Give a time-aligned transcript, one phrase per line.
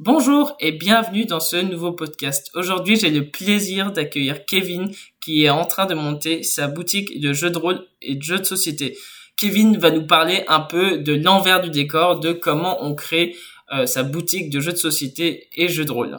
[0.00, 2.52] Bonjour et bienvenue dans ce nouveau podcast.
[2.54, 7.32] Aujourd'hui, j'ai le plaisir d'accueillir Kevin qui est en train de monter sa boutique de
[7.32, 8.96] jeux de rôle et de jeux de société.
[9.36, 13.34] Kevin va nous parler un peu de l'envers du décor, de comment on crée
[13.72, 16.16] euh, sa boutique de jeux de société et jeux de rôle.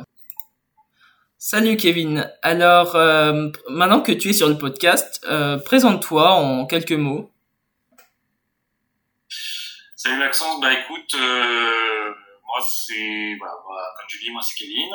[1.37, 2.29] Salut Kevin.
[2.41, 7.31] Alors, euh, maintenant que tu es sur le podcast, euh, présente-toi en quelques mots.
[9.95, 11.15] Salut Maxence, bah écoute,
[12.49, 13.53] moi, c'est, voilà,
[13.95, 14.89] comme tu dis, moi, c'est Kevin.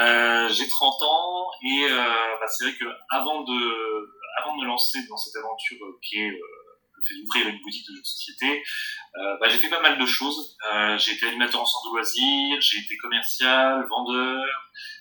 [0.00, 4.66] Euh, j'ai 30 ans et euh, bah, c'est vrai que avant de, avant de me
[4.66, 6.40] lancer dans cette aventure qui est euh,
[6.96, 8.64] le fait d'ouvrir une boutique de jeux de société,
[9.16, 10.56] euh, bah, j'ai fait pas mal de choses.
[10.72, 14.46] Euh, j'ai été animateur en centre de loisirs, j'ai été commercial, vendeur,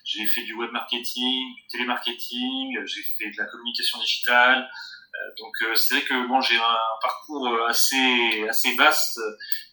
[0.03, 4.69] j'ai fait du web marketing, du télémarketing, j'ai fait de la communication digitale.
[5.39, 9.19] donc c'est vrai que bon, j'ai un parcours assez assez vaste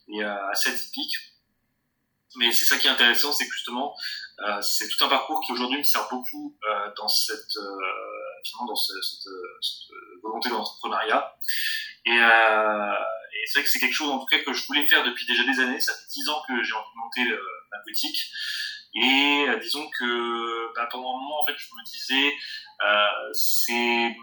[0.09, 1.31] et assez atypique.
[2.36, 3.95] Mais c'est ça qui est intéressant, c'est que justement,
[4.41, 8.77] euh, c'est tout un parcours qui aujourd'hui me sert beaucoup euh, dans cette, euh, dans
[8.77, 9.33] cette,
[10.22, 11.36] volonté d'entrepreneuriat.
[12.06, 14.86] Et, euh, et c'est vrai que c'est quelque chose en tout cas que je voulais
[14.86, 15.80] faire depuis déjà des années.
[15.80, 17.24] Ça fait dix ans que j'ai monté
[17.70, 18.30] ma boutique.
[18.94, 22.36] Et disons que bah, pendant un moment, en fait, je me disais,
[23.33, 24.17] c'est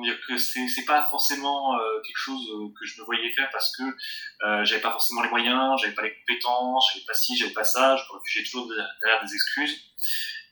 [0.00, 3.48] dire que c'est c'est pas forcément euh, quelque chose euh, que je me voyais faire
[3.50, 7.36] parce que euh, j'avais pas forcément les moyens, j'avais pas les compétences, j'avais pas ci,
[7.36, 8.68] j'avais pas ça, je me réfugiais toujours
[9.00, 9.84] derrière des excuses.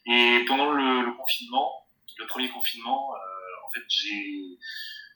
[0.05, 4.57] Et pendant le, confinement, le premier confinement, en fait, j'ai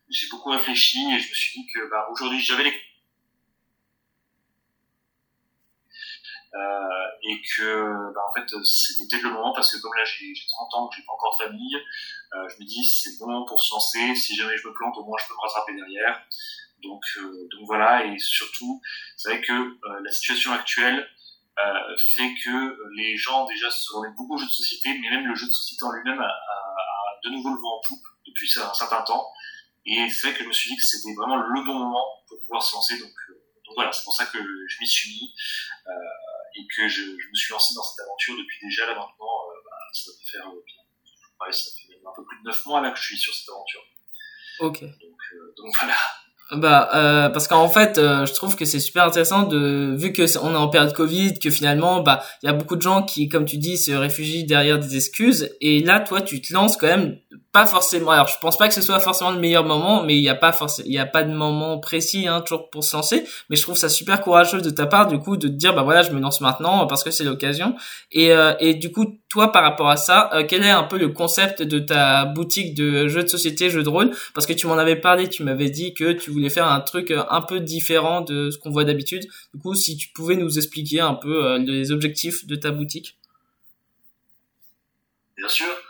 [0.09, 2.73] j'ai beaucoup réfléchi et je me suis dit que bah, aujourd'hui j'avais les
[6.56, 10.31] Euh, et que bah, en fait c'était peut-être le moment parce que comme là j'ai
[10.48, 13.61] 30 ans que j'ai pas encore de famille euh, je me dis c'est bon pour
[13.61, 14.16] se lancer.
[14.16, 16.22] Si jamais je me plante au moins je peux me rattraper derrière.
[16.81, 18.06] Donc euh, donc voilà.
[18.06, 18.81] Et surtout
[19.17, 21.09] c'est vrai que la situation actuelle
[22.16, 25.36] fait que les gens déjà se remettent beaucoup au jeu de société mais même le
[25.36, 26.31] jeu de société en lui-même a,
[27.23, 29.28] de nouveau le vent en poupe depuis un certain temps.
[29.86, 32.39] Et c'est vrai que je me suis dit que c'était vraiment le bon moment pour
[32.42, 32.98] pouvoir se lancer.
[32.99, 33.11] Donc
[33.76, 35.33] voilà, c'est pour ça que je m'y suis mis.
[36.55, 39.60] Et que je, je, me suis lancé dans cette aventure depuis déjà là maintenant, euh,
[39.64, 42.92] bah, ça va faire, euh, ouais, ça fait un peu plus de 9 mois là
[42.92, 43.82] que je suis sur cette aventure.
[44.60, 44.82] Ok.
[44.82, 45.95] Donc, euh, donc voilà.
[46.52, 50.21] Bah euh, parce qu'en fait euh, je trouve que c'est super intéressant de vu que
[50.38, 53.27] on est en période Covid que finalement bah il y a beaucoup de gens qui
[53.30, 56.86] comme tu dis se réfugient derrière des excuses et là toi tu te lances quand
[56.86, 57.17] même
[57.55, 60.21] pas forcément alors je pense pas que ce soit forcément le meilleur moment mais il
[60.21, 62.93] y a pas forcément il y a pas de moment précis hein toujours pour se
[62.93, 63.23] lancer.
[63.49, 65.83] Mais je trouve ça super courageux de ta part du coup de te dire bah
[65.83, 67.73] voilà je me lance maintenant parce que c'est l'occasion.
[68.11, 70.98] Et euh, et du coup toi par rapport à ça euh, quel est un peu
[70.98, 74.11] le concept de ta boutique de jeux de société jeux de rôle?
[74.33, 77.10] Parce que tu m'en avais parlé tu m'avais dit que tu voulais faire un truc
[77.10, 79.23] euh, un peu différent de ce qu'on voit d'habitude.
[79.54, 83.17] Du coup si tu pouvais nous expliquer un peu les objectifs de ta boutique.
[85.37, 85.85] Bien sûr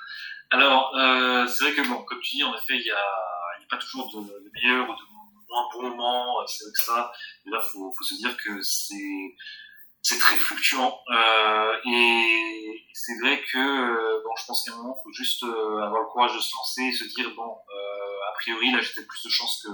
[0.56, 3.78] alors, euh, c'est vrai que, bon, comme tu dis, en effet, il n'y a, pas
[3.78, 5.02] toujours de, de, meilleur ou de
[5.50, 7.12] moins bon moment, euh, c'est vrai que ça.
[7.46, 10.98] Et là, faut, faut se dire que c'est, très fluctuant.
[11.12, 15.44] Euh, et c'est vrai que, euh, bon, je pense qu'à un moment, il faut juste
[15.44, 18.80] euh, avoir le courage de se lancer et se dire, bon, euh, a priori, là,
[18.80, 19.68] j'ai peut-être plus de chance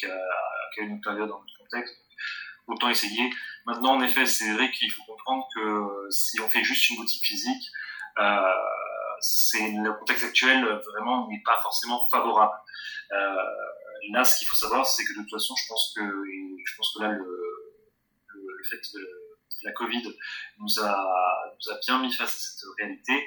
[0.00, 0.08] qu'à
[0.78, 1.94] une autre période dans notre contexte.
[2.66, 3.30] Autant essayer.
[3.66, 7.24] Maintenant, en effet, c'est vrai qu'il faut comprendre que si on fait juste une boutique
[7.26, 7.70] physique,
[8.18, 8.52] euh,
[9.20, 12.54] c'est le contexte actuel vraiment n'est pas forcément favorable.
[13.12, 13.34] Euh,
[14.12, 16.94] là, ce qu'il faut savoir, c'est que de toute façon, je pense que, je pense
[16.94, 17.54] que là, le,
[18.68, 19.08] fait de
[19.62, 20.02] la Covid
[20.58, 21.56] nous a,
[21.86, 23.26] bien mis face à cette réalité.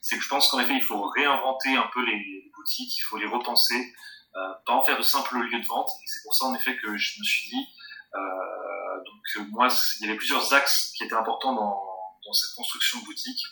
[0.00, 3.16] C'est que je pense qu'en effet, il faut réinventer un peu les, boutiques, il faut
[3.16, 3.94] les repenser,
[4.36, 5.88] euh, pas en faire de simples lieux de vente.
[6.06, 7.66] C'est pour ça, en effet, que je me suis dit,
[8.14, 9.68] euh, moi,
[10.00, 11.90] il y avait plusieurs axes qui étaient importants dans,
[12.24, 13.42] dans cette construction de boutique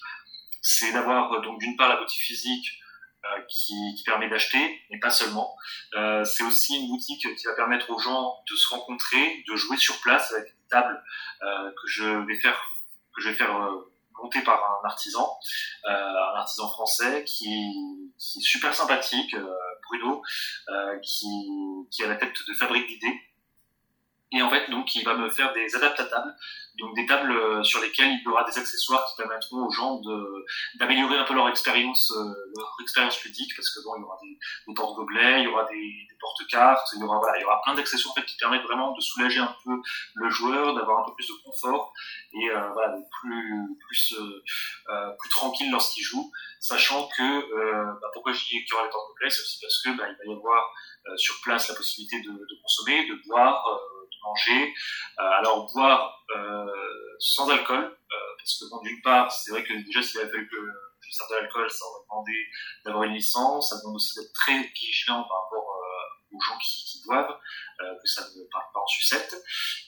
[0.62, 2.78] c'est d'avoir euh, donc d'une part la boutique physique
[3.24, 3.74] euh, qui,
[4.04, 5.54] permet d'acheter, mais pas seulement.
[5.94, 9.76] Euh, c'est aussi une boutique qui va permettre aux gens de se rencontrer, de jouer
[9.76, 11.02] sur place avec une table
[11.40, 12.60] que je vais faire
[13.14, 13.52] que je vais faire
[14.22, 15.38] monter par un artisan,
[15.84, 19.34] un artisan français qui, est super sympathique,
[19.88, 20.22] Bruno,
[21.02, 23.27] qui a la tête de fabrique d'idées
[24.32, 26.34] et en fait donc il va me faire des adaptatables
[26.78, 30.00] donc des tables euh, sur lesquelles il y aura des accessoires qui permettront aux gens
[30.78, 33.52] d'améliorer un peu leur expérience euh, leur expérience ludique.
[33.56, 34.38] Parce que bon il y aura des,
[34.68, 37.60] des porte-gobelets il y aura des, des porte-cartes il y aura voilà il y aura
[37.62, 39.72] plein d'accessoires en fait qui permettent vraiment de soulager un peu
[40.14, 41.92] le joueur d'avoir un peu plus de confort
[42.32, 44.42] et euh, voilà plus plus euh,
[44.90, 46.30] euh, plus tranquille lorsqu'il joue.
[46.60, 49.82] Sachant que euh, bah, pourquoi je dis qu'il y aura des porte-gobelets c'est aussi parce
[49.82, 50.64] que bah, il va y avoir
[51.16, 53.64] sur place la possibilité de, de consommer de boire
[54.24, 54.74] manger.
[55.18, 56.66] Euh, alors boire euh,
[57.18, 60.56] sans alcool, euh, parce que d'une part, c'est vrai que déjà s'il avait fallu que
[61.00, 62.46] je sers de l'alcool, ça aurait demandé
[62.84, 65.66] d'avoir une licence, ça demande aussi d'être très vigilant par rapport
[66.32, 67.38] aux gens qui, qui boivent,
[67.78, 69.34] que ça ne parle pas en sucette,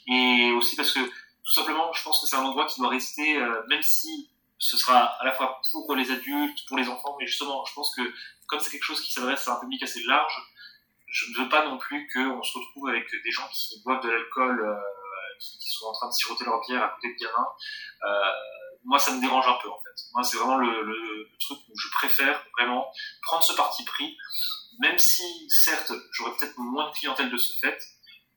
[0.07, 3.39] et aussi parce que tout simplement, je pense que c'est un endroit qui doit rester,
[3.69, 7.65] même si ce sera à la fois pour les adultes, pour les enfants, mais justement,
[7.67, 8.03] je pense que
[8.47, 10.35] comme c'est quelque chose qui s'adresse à un public assez large,
[11.11, 14.11] je ne veux pas non plus qu'on se retrouve avec des gens qui boivent de
[14.11, 14.75] l'alcool, euh,
[15.41, 17.49] qui, sont en train de siroter leur bière à côté de gamins.
[18.05, 18.31] Euh,
[18.85, 20.03] moi, ça me dérange un peu, en fait.
[20.15, 22.91] Moi, c'est vraiment le, le, truc où je préfère vraiment
[23.23, 24.17] prendre ce parti pris,
[24.79, 27.79] même si, certes, j'aurai peut-être moins de clientèle de ce fait,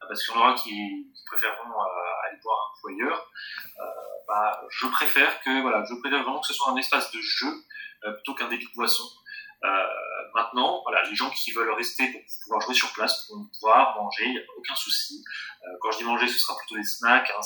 [0.07, 3.31] parce qu'il y en aura qui, qui préféreront euh, aller boire un peu ailleurs.
[3.79, 3.83] Euh,
[4.27, 7.53] bah, je préfère que, voilà, je préfère vraiment que ce soit un espace de jeu
[8.05, 9.03] euh, plutôt qu'un débit de boisson.
[9.63, 9.87] Euh,
[10.33, 14.25] maintenant, voilà, les gens qui veulent rester pour pouvoir jouer sur place pour pouvoir manger,
[14.25, 15.23] il n'y a aucun souci.
[15.63, 17.39] Euh, quand je dis manger, ce sera plutôt des snacks, hein,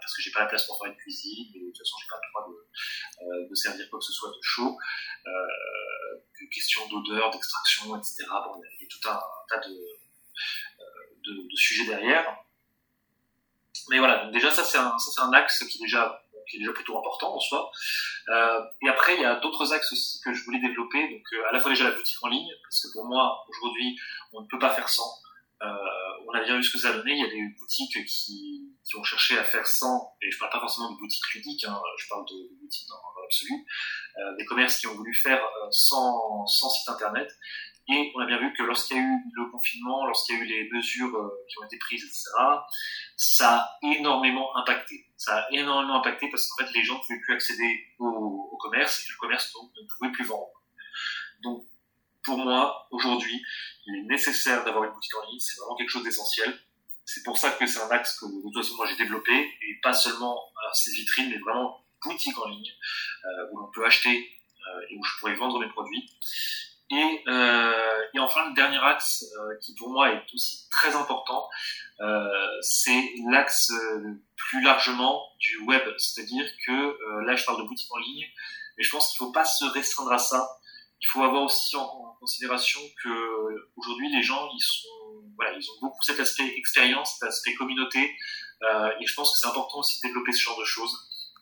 [0.00, 2.08] parce que j'ai pas la place pour faire une cuisine, et de toute façon j'ai
[2.08, 4.78] pas le droit de, euh, servir quoi que ce soit de chaud.
[6.52, 8.16] Question d'odeur, d'extraction, etc.
[8.18, 12.38] Il y a tout un, tas de, sujets derrière.
[13.88, 16.25] Mais voilà, déjà ça c'est un, un axe qui déjà
[16.58, 17.70] déjà plutôt important en soi.
[18.28, 21.08] Euh, et après, il y a d'autres axes aussi que je voulais développer.
[21.08, 23.98] Donc, euh, à la fois déjà la boutique en ligne, parce que pour moi, aujourd'hui,
[24.32, 25.20] on ne peut pas faire sans.
[25.62, 25.66] Euh,
[26.28, 27.16] on a bien vu ce que ça donnait.
[27.16, 28.62] Il y a des boutiques qui,
[28.96, 32.08] ont cherché à faire sans, et je parle pas forcément de boutiques ludiques, hein, je
[32.08, 33.66] parle de, de boutiques dans, l'absolu,
[34.16, 37.30] euh, des commerces qui ont voulu faire sans, sans site internet.
[37.88, 40.42] Et on a bien vu que lorsqu'il y a eu le confinement, lorsqu'il y a
[40.42, 42.30] eu les mesures euh, qui ont été prises, etc.,
[43.16, 45.06] ça a énormément impacté.
[45.16, 49.04] Ça a énormément impacté parce qu'en fait, les gens ne pouvaient plus accéder au, commerce
[49.04, 50.50] et le commerce ne pouvait plus vendre.
[51.42, 51.64] Donc,
[52.24, 53.40] pour moi, aujourd'hui,
[53.86, 55.38] il est nécessaire d'avoir une boutique en ligne.
[55.38, 56.58] C'est vraiment quelque chose d'essentiel.
[57.04, 59.80] C'est pour ça que c'est un axe que de toute façon moi j'ai développé et
[59.80, 60.36] pas seulement
[60.72, 62.72] ces vitrines, mais vraiment boutique en ligne
[63.24, 66.10] euh, où l'on peut acheter euh, et où je pourrais vendre mes produits.
[66.90, 71.48] Et, euh, et, enfin, le dernier axe euh, qui pour moi est aussi très important,
[72.00, 72.28] euh,
[72.60, 75.82] c'est l'axe euh, plus largement du web.
[75.98, 78.24] C'est-à-dire que euh, là, je parle de boutique en ligne,
[78.76, 80.48] mais je pense qu'il ne faut pas se restreindre à ça.
[81.00, 83.10] Il faut avoir aussi en, considération que
[83.76, 88.00] aujourd'hui, les gens, ils sont, voilà, ils ont beaucoup cet aspect expérience, cet aspect communauté,
[88.00, 90.92] et je pense que c'est important aussi de développer ce genre de choses.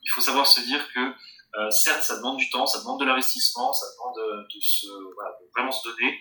[0.02, 1.14] Il faut savoir se dire que
[1.58, 4.86] euh, certes, ça demande du temps, ça demande de l'investissement, ça demande de, de, se,
[5.14, 6.18] voilà, de vraiment se donner.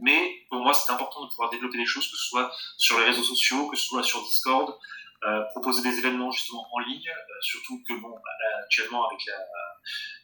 [0.00, 3.06] Mais pour moi, c'est important de pouvoir développer des choses, que ce soit sur les
[3.06, 4.78] réseaux sociaux, que ce soit sur Discord,
[5.24, 7.08] euh, proposer des événements justement en ligne.
[7.08, 8.30] Euh, surtout que bon, bah,
[8.62, 9.20] actuellement avec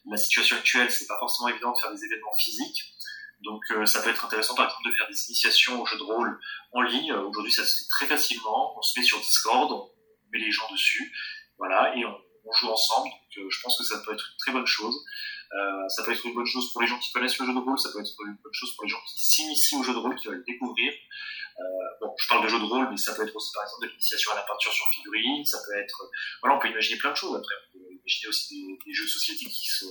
[0.05, 2.95] la, situation actuelle, c'est pas forcément évident de faire des événements physiques.
[3.43, 6.03] Donc euh, ça peut être intéressant par exemple de faire des initiations au jeu de
[6.03, 6.39] rôle
[6.73, 7.13] en ligne.
[7.13, 8.79] Aujourd'hui, ça se fait très facilement.
[8.79, 9.91] On se met sur Discord, on
[10.33, 11.13] met les gens dessus,
[11.59, 13.09] voilà, et on on joue ensemble.
[13.09, 15.05] Donc, euh, je pense que ça peut être une très bonne chose.
[15.53, 17.59] Euh, ça peut être une bonne chose pour les gens qui connaissent le jeu de
[17.59, 19.99] rôle, ça peut être une bonne chose pour les gens qui s'initient au jeu de
[19.99, 20.93] rôle, qui veulent le découvrir.
[20.93, 21.63] Euh,
[22.01, 23.91] bon, je parle de jeu de rôle, mais ça peut être aussi par exemple de
[23.91, 26.11] l'initiation à la peinture sur figurine, ça peut être,
[26.43, 27.55] voilà, on peut imaginer plein de choses après.
[27.69, 29.85] On peut imaginer aussi des, jeux de société qui se,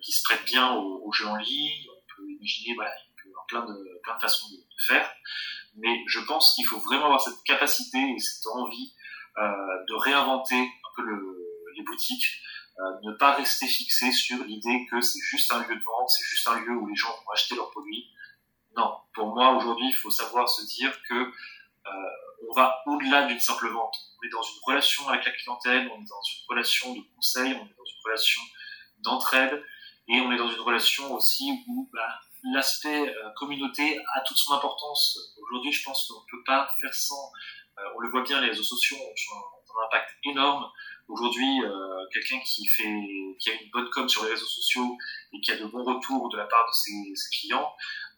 [0.00, 2.92] qui se prêtent bien aux, aux, jeux en ligne, on peut imaginer, voilà,
[3.48, 4.56] plein de, plein de façons de,
[4.86, 5.10] faire.
[5.76, 8.94] Mais je pense qu'il faut vraiment avoir cette capacité et cette envie
[9.36, 11.45] de réinventer un peu le,
[11.76, 12.40] les boutiques,
[12.78, 16.24] euh, ne pas rester fixé sur l'idée que c'est juste un lieu de vente, c'est
[16.24, 18.10] juste un lieu où les gens vont acheter leurs produits.
[18.76, 21.90] Non, pour moi aujourd'hui, il faut savoir se dire que euh,
[22.48, 23.96] on va au-delà d'une simple vente.
[24.18, 27.52] On est dans une relation avec la clientèle, on est dans une relation de conseil,
[27.54, 28.42] on est dans une relation
[28.98, 29.64] d'entraide,
[30.08, 32.20] et on est dans une relation aussi où bah,
[32.52, 35.34] l'aspect euh, communauté a toute son importance.
[35.42, 37.32] Aujourd'hui, je pense qu'on ne peut pas faire sans.
[37.94, 40.66] On le voit bien, les réseaux sociaux ont un impact énorme.
[41.08, 43.00] Aujourd'hui, euh, quelqu'un qui fait,
[43.38, 44.96] qui a une bonne com sur les réseaux sociaux
[45.32, 47.72] et qui a de bons retours de la part de ses, clients,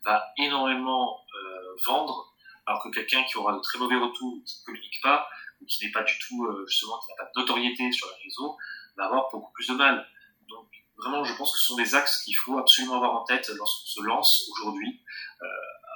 [0.04, 2.32] va énormément euh, vendre,
[2.66, 5.28] alors que quelqu'un qui aura de très mauvais retours, qui ne communique pas,
[5.60, 8.24] ou qui n'est pas du tout, euh, justement, qui n'a pas de notoriété sur les
[8.24, 8.56] réseaux,
[8.96, 10.06] va avoir beaucoup plus de mal.
[10.48, 13.48] Donc, vraiment, je pense que ce sont des axes qu'il faut absolument avoir en tête
[13.56, 15.02] lorsqu'on se lance aujourd'hui.
[15.42, 15.46] Euh,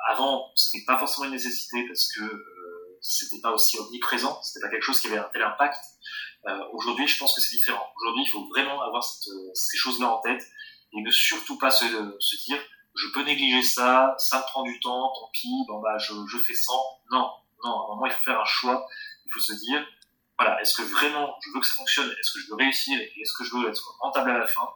[0.09, 4.71] avant, c'était pas forcément une nécessité parce que euh, c'était pas aussi omniprésent, c'était pas
[4.71, 5.79] quelque chose qui avait un tel impact.
[6.47, 7.87] Euh, Aujourd'hui, je pense que c'est différent.
[8.01, 10.43] Aujourd'hui, il faut vraiment avoir cette, ces choses-là en tête
[10.93, 11.85] et ne surtout pas se,
[12.19, 12.59] se, dire
[12.95, 16.39] je peux négliger ça, ça me prend du temps, tant pis, bon bah je, je
[16.39, 16.83] fais sans.
[17.11, 17.31] Non,
[17.65, 18.87] non, à un moment il faut faire un choix.
[19.27, 19.87] Il faut se dire
[20.39, 22.99] voilà, est-ce que vraiment je veux que ça fonctionne, est-ce que je veux réussir?
[22.99, 24.69] Et est-ce que je veux être rentable à la fin?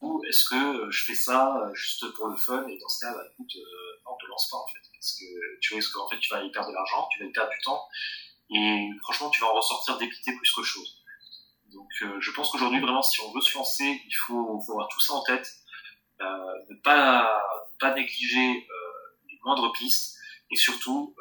[0.00, 3.22] Ou est-ce que je fais ça juste pour le fun et dans ce cas, bah,
[3.32, 6.28] écoute, euh, non, te lance pas en fait, parce que tu risques en fait tu
[6.28, 7.88] vas y perdre de l'argent, tu vas y perdre du temps
[8.50, 10.97] et franchement tu vas en ressortir dépité plus que chose.
[11.72, 11.88] Donc
[12.20, 15.14] je pense qu'aujourd'hui vraiment si on veut se lancer, il faut, faut avoir tout ça
[15.14, 15.48] en tête,
[16.20, 17.42] ne pas
[17.78, 18.66] pas négliger
[19.28, 20.16] les moindres pistes
[20.50, 21.14] et surtout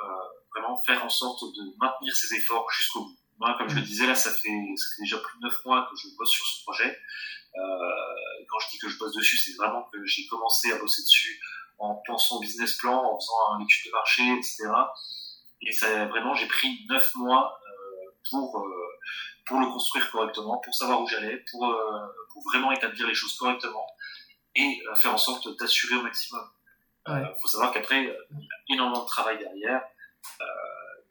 [0.56, 3.18] vraiment faire en sorte de maintenir ses efforts jusqu'au bout.
[3.40, 5.88] Moi, comme je le disais, là, ça fait, ça fait déjà plus de neuf mois
[5.90, 6.90] que je bosse sur ce projet.
[6.90, 11.04] Euh, quand je dis que je bosse dessus, c'est vraiment que j'ai commencé à bosser
[11.04, 11.40] dessus
[11.78, 14.70] en pensant au business plan, en faisant un étude de marché, etc.
[15.62, 18.87] Et ça, vraiment, j'ai pris neuf mois euh, pour euh,
[19.48, 23.36] pour le construire correctement, pour savoir où j'allais, pour euh, pour vraiment établir les choses
[23.38, 23.88] correctement
[24.56, 26.48] et euh, faire en sorte d'assurer au maximum.
[27.08, 27.36] Il ouais.
[27.42, 28.16] faut savoir qu'après, il y a
[28.70, 29.82] énormément de travail derrière.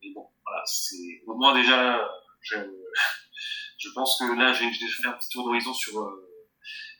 [0.02, 2.07] mais bon, voilà, c'est au moins déjà,
[2.43, 2.57] je,
[3.78, 6.07] je pense que là, j'ai déjà fait un petit tour d'horizon sur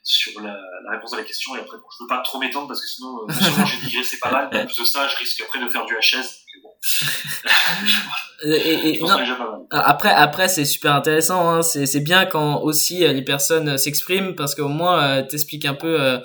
[0.07, 2.69] sur la, la, réponse à la question et après bon, je peux pas trop m'étendre
[2.69, 5.17] parce que sinon euh, sûrement j'ai digressé pas mal mais en plus de ça je
[5.17, 6.69] risque après de faire du HS bon.
[8.49, 9.17] et, et, non,
[9.69, 11.61] après après c'est super intéressant hein.
[11.61, 15.73] c'est c'est bien quand aussi euh, les personnes s'expriment parce qu'au moins euh, t'expliques un
[15.73, 16.19] peu euh,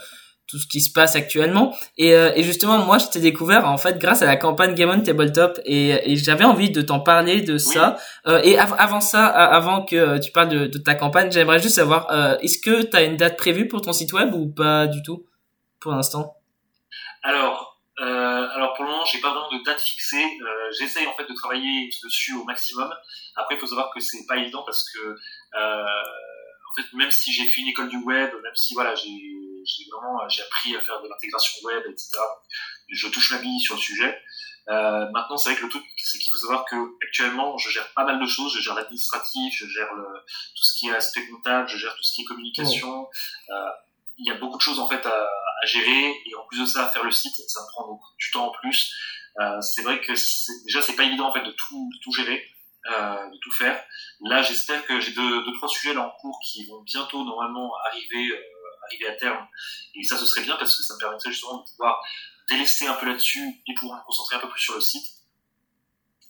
[0.52, 1.74] tout ce qui se passe actuellement.
[1.96, 4.90] Et, euh, et justement, moi, je t'ai découvert en fait grâce à la campagne Game
[4.90, 7.96] on Tabletop et, et j'avais envie de t'en parler de ça.
[8.26, 12.10] Euh, et avant ça, avant que tu parles de, de ta campagne, j'aimerais juste savoir,
[12.10, 15.02] euh, est-ce que tu as une date prévue pour ton site web ou pas du
[15.02, 15.24] tout
[15.80, 16.36] pour l'instant?
[17.22, 20.22] Alors, euh, alors pour le moment, j'ai pas vraiment de date fixée.
[20.22, 22.92] Euh, J'essaye en fait de travailler dessus au maximum.
[23.36, 25.84] Après, il faut savoir que c'est pas évident parce que euh,
[26.72, 29.08] en fait, même si j'ai fait une école du web, même si voilà, j'ai
[29.64, 32.10] j'ai vraiment j'ai appris à faire de l'intégration web, etc.
[32.88, 34.22] Je touche ma bille sur le sujet.
[34.68, 37.92] Euh, maintenant, c'est vrai que le truc, c'est qu'il faut savoir que actuellement, je gère
[37.94, 38.54] pas mal de choses.
[38.54, 42.02] Je gère l'administratif, je gère le, tout ce qui est aspect comptable, je gère tout
[42.02, 43.08] ce qui est communication.
[43.50, 43.70] Euh,
[44.18, 46.66] il y a beaucoup de choses en fait à, à, gérer et en plus de
[46.66, 48.94] ça, à faire le site, ça me prend beaucoup du temps en plus.
[49.40, 50.12] Euh, c'est vrai que
[50.64, 52.46] déjà, c'est pas évident en fait de tout, de tout gérer.
[52.90, 53.80] Euh, de tout faire.
[54.22, 57.70] Là, j'espère que j'ai deux, deux, trois sujets là en cours qui vont bientôt normalement
[57.86, 58.42] arriver euh,
[58.84, 59.46] arriver à terme.
[59.94, 62.02] Et ça, ce serait bien parce que ça me permettrait justement de pouvoir
[62.48, 65.06] délester un peu là-dessus et pouvoir me concentrer un peu plus sur le site.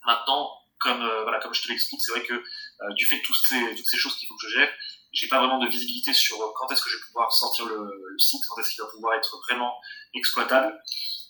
[0.04, 3.22] Maintenant, comme euh, voilà, comme je te l'explique, c'est vrai que euh, du fait de
[3.22, 4.72] toutes ces, toutes ces choses qu'il faut que je gère,
[5.12, 8.42] j'ai pas vraiment de visibilité sur quand est-ce que je vais pouvoir sortir le, site,
[8.48, 9.78] quand est-ce qu'il va pouvoir être vraiment
[10.14, 10.80] exploitable.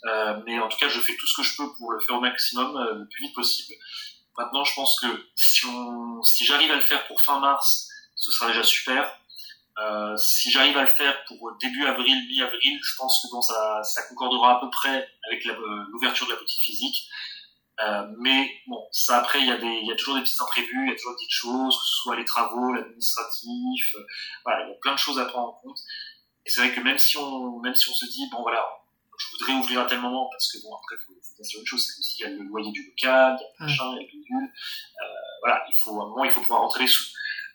[0.04, 2.16] Euh, mais en tout cas, je fais tout ce que je peux pour le faire
[2.16, 3.74] au maximum, le plus vite possible.
[4.38, 5.66] Maintenant, je pense que si,
[6.22, 9.18] si j'arrive à le faire pour fin mars, ce sera déjà super.
[9.78, 13.82] Euh, si j'arrive à le faire pour début avril, mi-avril, je pense que bon, ça,
[13.82, 17.08] ça concordera à peu près avec l'ouverture de la boutique physique.
[17.80, 20.36] Euh, mais bon, ça après, il y, a des, il y a toujours des petits
[20.40, 24.06] imprévus, il y a toujours des petites choses, que ce soit les travaux, l'administratif, euh,
[24.44, 25.78] voilà, il y a plein de choses à prendre en compte.
[26.44, 28.64] Et c'est vrai que même si on, même si on se dit, bon voilà,
[29.18, 31.60] je voudrais ouvrir à tel moment, parce que bon, après, il faut, faut bien sûr
[31.60, 33.84] une chose, c'est qu'il y a le loyer du local, il y a le machin,
[33.92, 35.06] il y a le euh,
[35.40, 37.04] voilà, il faut, à un moment, il faut pouvoir rentrer les sous.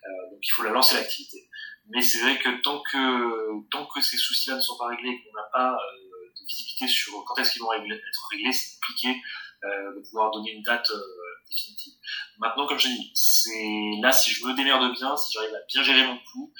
[0.04, 1.47] Euh, donc il faut la lancer l'activité.
[1.90, 5.36] Mais c'est vrai que tant que tant que ces soucis-là ne sont pas réglés, qu'on
[5.36, 9.20] n'a pas euh, de visibilité sur quand est-ce qu'ils vont être réglés, c'est compliqué
[9.64, 11.02] euh, de pouvoir donner une date euh,
[11.48, 11.94] définitive.
[12.38, 15.82] Maintenant, comme je dis, c'est là si je me démerde bien, si j'arrive à bien
[15.82, 16.52] gérer mon coût,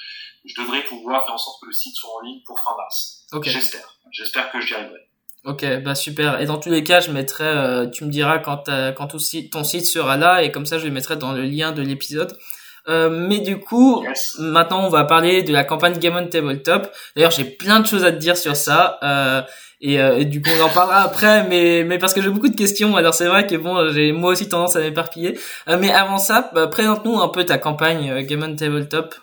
[0.45, 3.25] je devrais pouvoir faire en sorte que le site soit en ligne pour fin mars.
[3.31, 3.51] Okay.
[3.51, 3.99] J'espère.
[4.11, 5.09] J'espère que j'y arriverai.
[5.45, 6.41] Ok, bah super.
[6.41, 8.65] Et dans tous les cas, je mettrai, euh, tu me diras quand,
[8.97, 11.43] quand ton site, ton site sera là, et comme ça, je le mettrai dans le
[11.43, 12.37] lien de l'épisode.
[12.89, 14.05] Euh, mais du coup,
[14.39, 16.91] maintenant on va parler de la campagne Game on Tabletop.
[17.15, 18.99] D'ailleurs, j'ai plein de choses à te dire sur ça.
[19.03, 19.43] Euh,
[19.81, 22.49] et, euh, et, du coup, on en parlera après, mais mais parce que j'ai beaucoup
[22.49, 22.97] de questions.
[22.97, 25.39] Alors c'est vrai que bon, j'ai moi aussi tendance à m'éparpiller.
[25.69, 29.15] Euh, mais avant ça, bah, présente-nous un peu ta campagne euh, Game on Tabletop.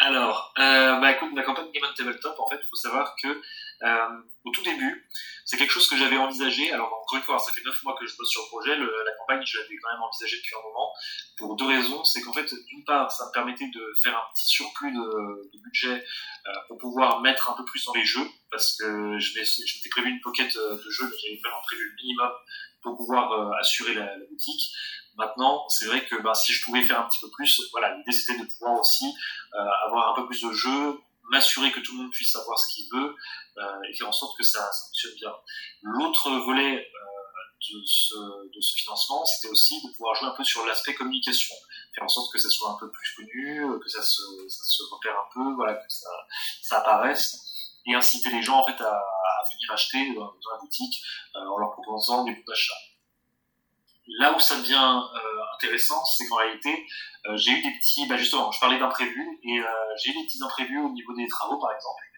[0.00, 3.28] Alors, bah écoute, la campagne Game on Tabletop, en fait, il faut savoir que
[3.82, 5.08] au tout début,
[5.44, 6.72] c'est quelque chose que j'avais envisagé.
[6.72, 8.76] Alors encore une fois, ça fait neuf mois que je bosse sur le projet.
[8.76, 10.92] La campagne, je l'avais quand même envisagé depuis un moment
[11.36, 12.04] pour deux raisons.
[12.04, 16.04] C'est qu'en fait, d'une part, ça me permettait de faire un petit surplus de, budget
[16.46, 20.10] euh, pour pouvoir mettre un peu plus dans les jeux, parce que je m'étais prévu
[20.10, 22.30] une pocket euh, de jeux, mais j'avais vraiment prévu le minimum
[22.84, 24.70] pour pouvoir euh, assurer la, boutique.
[25.16, 28.12] Maintenant, c'est vrai que bah, si je pouvais faire un petit peu plus, voilà, l'idée
[28.12, 29.06] c'était de pouvoir aussi
[29.54, 31.00] euh, avoir un peu plus de jeux,
[31.30, 33.14] m'assurer que tout le monde puisse savoir ce qu'il veut euh,
[33.88, 35.32] et faire en sorte que ça, ça fonctionne bien.
[35.82, 38.14] L'autre volet euh, de, ce,
[38.54, 41.54] de ce financement, c'était aussi de pouvoir jouer un peu sur l'aspect communication,
[41.94, 44.82] faire en sorte que ça soit un peu plus connu, que ça se, ça se
[44.92, 46.10] repère un peu, voilà, que ça,
[46.62, 47.54] ça apparaisse
[47.86, 51.02] et inciter les gens en fait à, à venir acheter dans, la boutique
[51.36, 52.74] euh, en leur proposant des bons d'achat.
[54.18, 56.86] Là où ça devient euh, intéressant, c'est qu'en réalité,
[57.26, 60.26] euh, j'ai eu des petits, bah justement, je parlais d'imprévus, et euh, j'ai eu des
[60.26, 62.13] petits imprévus au niveau des travaux, par exemple, euh,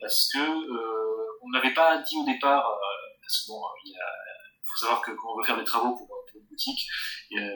[0.00, 2.66] parce que euh, on n'avait pas dit au départ,
[3.20, 3.94] parce que bon, il
[4.64, 6.88] faut savoir que quand on veut faire des travaux pour, une boutique,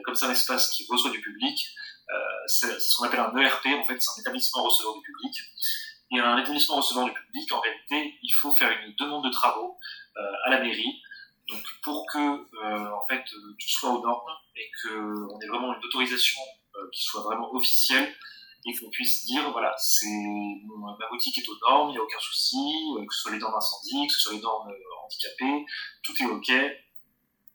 [0.05, 1.69] comme c'est un espace qui reçoit du public,
[2.47, 5.37] c'est ce qu'on appelle un ERP, en fait, c'est un établissement receveur du public.
[6.15, 9.79] Et un établissement receveur du public, en réalité, il faut faire une demande de travaux
[10.45, 11.03] à la mairie
[11.49, 15.85] donc pour que euh, en fait tout soit aux normes et qu'on ait vraiment une
[15.85, 16.41] autorisation
[16.77, 18.15] euh, qui soit vraiment officielle
[18.65, 22.19] et qu'on puisse dire voilà c'est ma boutique est aux normes, il n'y a aucun
[22.21, 22.57] souci,
[22.97, 24.73] euh, que ce soit les normes incendie, que ce soit les normes
[25.05, 25.67] handicapées,
[26.03, 26.53] tout est ok,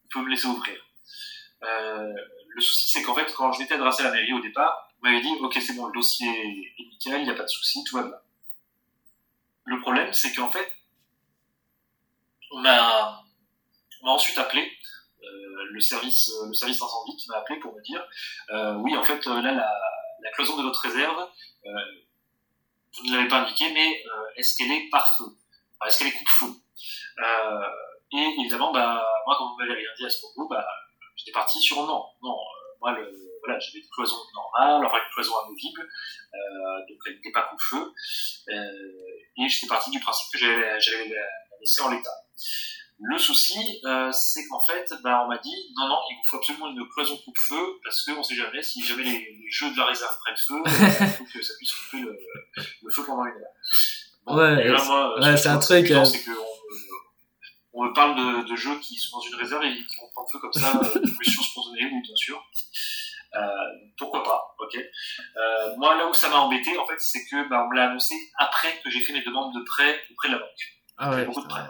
[0.06, 0.76] on peut me laisser ouvrir.
[1.62, 5.08] le souci c'est qu'en fait quand je m'étais adressé à la mairie au départ, on
[5.08, 7.84] m'avait dit ok c'est bon le dossier est nickel, il n'y a pas de souci,
[7.84, 8.18] tout va bien.
[9.66, 10.72] Le problème c'est qu'en fait
[12.52, 13.24] on m'a
[14.04, 14.72] ensuite appelé
[15.24, 18.06] euh, le service euh, le service incendie qui m'a appelé pour me dire
[18.52, 19.70] euh, oui en fait là la,
[20.22, 21.30] la cloison de votre réserve
[21.66, 24.04] vous ne l'avez pas indiqué mais
[24.36, 25.26] est-ce qu'elle est par feu?
[25.86, 26.54] Est-ce qu'elle est coupe-feu
[28.14, 30.66] et évidemment bah moi quand vous m'avez rien dit à ce propos bah
[31.16, 32.06] j'étais parti sur non.
[32.22, 32.38] Non
[32.82, 32.96] moi
[33.44, 37.94] voilà, j'avais une cloison normale, enfin une cloison amovible, euh, donc elle n'était pas coupe-feu,
[38.50, 41.26] euh, et j'étais parti du principe que j'allais la
[41.60, 42.26] laisser en l'état.
[43.00, 46.70] Le souci, euh, c'est qu'en fait, bah, on m'a dit non, non, il faut absolument
[46.70, 50.36] une cloison coupe-feu parce qu'on sait jamais si jamais les, jeux de la réserve prennent
[50.36, 52.18] feu, il faut que ça puisse couper le,
[52.82, 54.36] le feu pendant une heure.
[54.36, 55.92] ouais, ouais c'est un truc.
[55.92, 56.04] Euh...
[56.06, 56.24] C'est
[57.74, 60.30] on, me parle de, de, jeux qui sont dans une réserve et qui vont prendre
[60.32, 62.44] feu comme ça, euh, pollution spontanée, oui, bien sûr.
[63.36, 63.50] Euh,
[63.98, 64.76] pourquoi pas, ok.
[64.76, 67.90] Euh, moi, là où ça m'a embêté, en fait, c'est que bah, on me l'a
[67.90, 70.77] annoncé après que j'ai fait mes demandes de prêt auprès de la banque.
[70.98, 71.62] Ah ouais, beaucoup de prêts.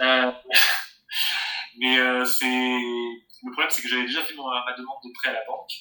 [0.00, 0.32] Euh,
[1.78, 5.32] mais euh, c'est le problème, c'est que j'avais déjà fait ma demande de prêt à
[5.32, 5.72] la banque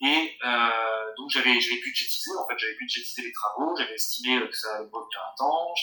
[0.00, 4.56] et euh, donc j'avais j'avais budgétisé en fait j'avais budgétisé les travaux, j'avais estimé que
[4.56, 5.74] ça allait revenir à temps.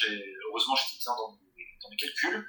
[0.49, 2.47] Heureusement, j'étais bien dans, dans mes calculs.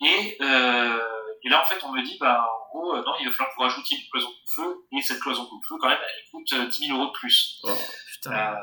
[0.00, 1.00] Et, euh,
[1.42, 3.50] et là, en fait, on me dit, bah, en gros, euh, non, il va falloir
[3.50, 6.86] que vous rajoutiez une cloison coupe-feu, et cette cloison coupe-feu, quand même, elle coûte 10
[6.88, 7.60] 000 euros de plus.
[7.62, 7.70] Oh,
[8.12, 8.56] putain.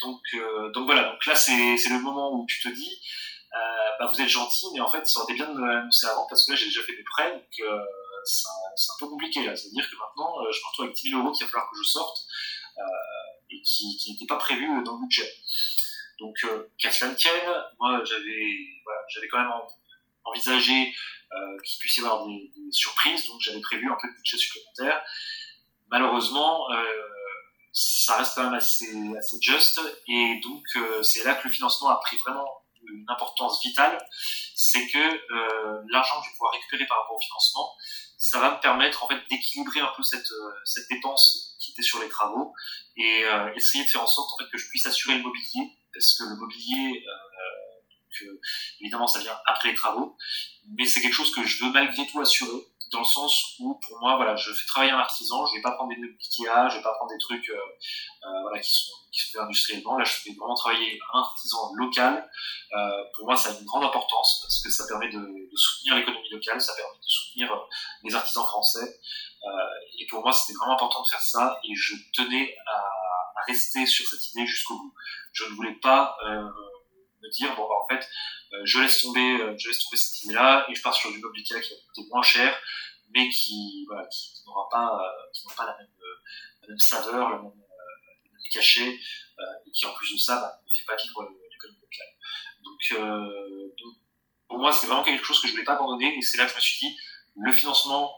[0.00, 0.20] donc,
[0.72, 3.35] donc voilà, donc là, c'est le moment où tu te dis, euh,
[3.98, 6.26] bah, vous êtes gentil, mais en fait, ça aurait été bien de me l'annoncer avant
[6.28, 7.84] parce que là, j'ai déjà fait des prêts, donc euh,
[8.24, 9.56] c'est un, peu compliqué là.
[9.56, 11.76] C'est-à-dire que maintenant, euh, je me retrouve avec 10 000 euros qu'il va falloir que
[11.78, 12.26] je sorte
[13.50, 15.32] et qui n'était pas prévu dans le budget.
[16.18, 16.36] Donc,
[16.78, 19.52] qu'à cela ne tienne, moi, j'avais quand même
[20.24, 20.94] envisagé
[21.32, 25.02] euh, qu'il puisse y avoir des, surprises, donc j'avais prévu un peu de budget supplémentaire.
[25.90, 26.84] Malheureusement, euh,
[27.72, 28.86] ça reste quand même assez,
[29.40, 32.48] juste, et donc euh, c'est là que le financement a pris vraiment
[32.88, 33.98] une importance vitale,
[34.54, 37.74] c'est que euh, l'argent que je vais pouvoir récupérer par rapport au financement,
[38.18, 41.82] ça va me permettre en fait d'équilibrer un peu cette, euh, cette dépense qui était
[41.82, 42.54] sur les travaux
[42.96, 45.70] et euh, essayer de faire en sorte en fait que je puisse assurer le mobilier,
[45.92, 48.40] parce que le mobilier, euh,
[48.80, 50.16] évidemment ça vient après les travaux,
[50.76, 53.98] mais c'est quelque chose que je veux malgré tout assurer dans le sens où pour
[54.00, 56.76] moi voilà je fais travailler un artisan je vais pas prendre des nœuds Ikea je
[56.76, 59.96] vais pas prendre des trucs euh, euh, voilà qui sont qui se fait industriellement.
[59.96, 62.28] Là je fais vraiment travailler un artisan local.
[62.76, 65.96] Euh, pour moi ça a une grande importance parce que ça permet de, de soutenir
[65.96, 67.58] l'économie locale ça permet de soutenir euh,
[68.04, 69.00] les artisans français.
[69.44, 72.78] Euh, et pour moi c'était vraiment important de faire ça et je tenais à,
[73.40, 74.94] à rester sur cette idée jusqu'au bout.
[75.32, 76.16] Je ne voulais pas
[77.30, 78.06] dire bon bah, en fait
[78.52, 81.18] euh, je laisse tomber, euh, je laisse tomber cette idée-là et je pars sur du
[81.18, 82.56] mobilier qui va coûter moins cher,
[83.10, 83.86] mais qui,
[84.46, 85.76] n'aura pas, euh, qui n'aura pas la
[86.68, 87.52] même, saveur, le même,
[88.52, 88.88] cachet,
[89.66, 92.14] et qui en plus de ça bah, ne fait pas vivre l'économie locale.
[92.62, 93.94] Donc, donc,
[94.48, 96.52] pour moi, c'était vraiment quelque chose que je voulais pas abandonner, et c'est là que
[96.52, 96.96] je me suis dit,
[97.34, 98.16] le financement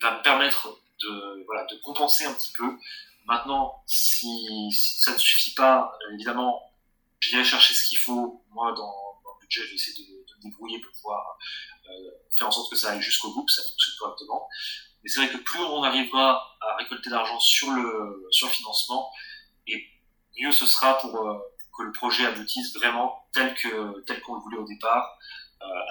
[0.00, 2.78] va me permettre de, voilà, de compenser un petit peu.
[3.26, 6.72] Maintenant, si ça ne suffit pas, évidemment,
[7.30, 8.94] j'irai chercher ce qu'il faut, moi, dans,
[9.40, 11.38] budget, je vais essayer de, me débrouiller pour pouvoir
[11.88, 14.48] euh, faire en sorte que ça aille jusqu'au bout, que ça fonctionne correctement.
[15.02, 19.12] Mais c'est vrai que plus on arrivera à récolter d'argent sur le, sur le financement,
[19.66, 19.86] et
[20.40, 21.38] mieux ce sera pour, euh,
[21.76, 23.54] que le projet aboutisse vraiment tel
[24.06, 25.18] tel qu'on le voulait au départ,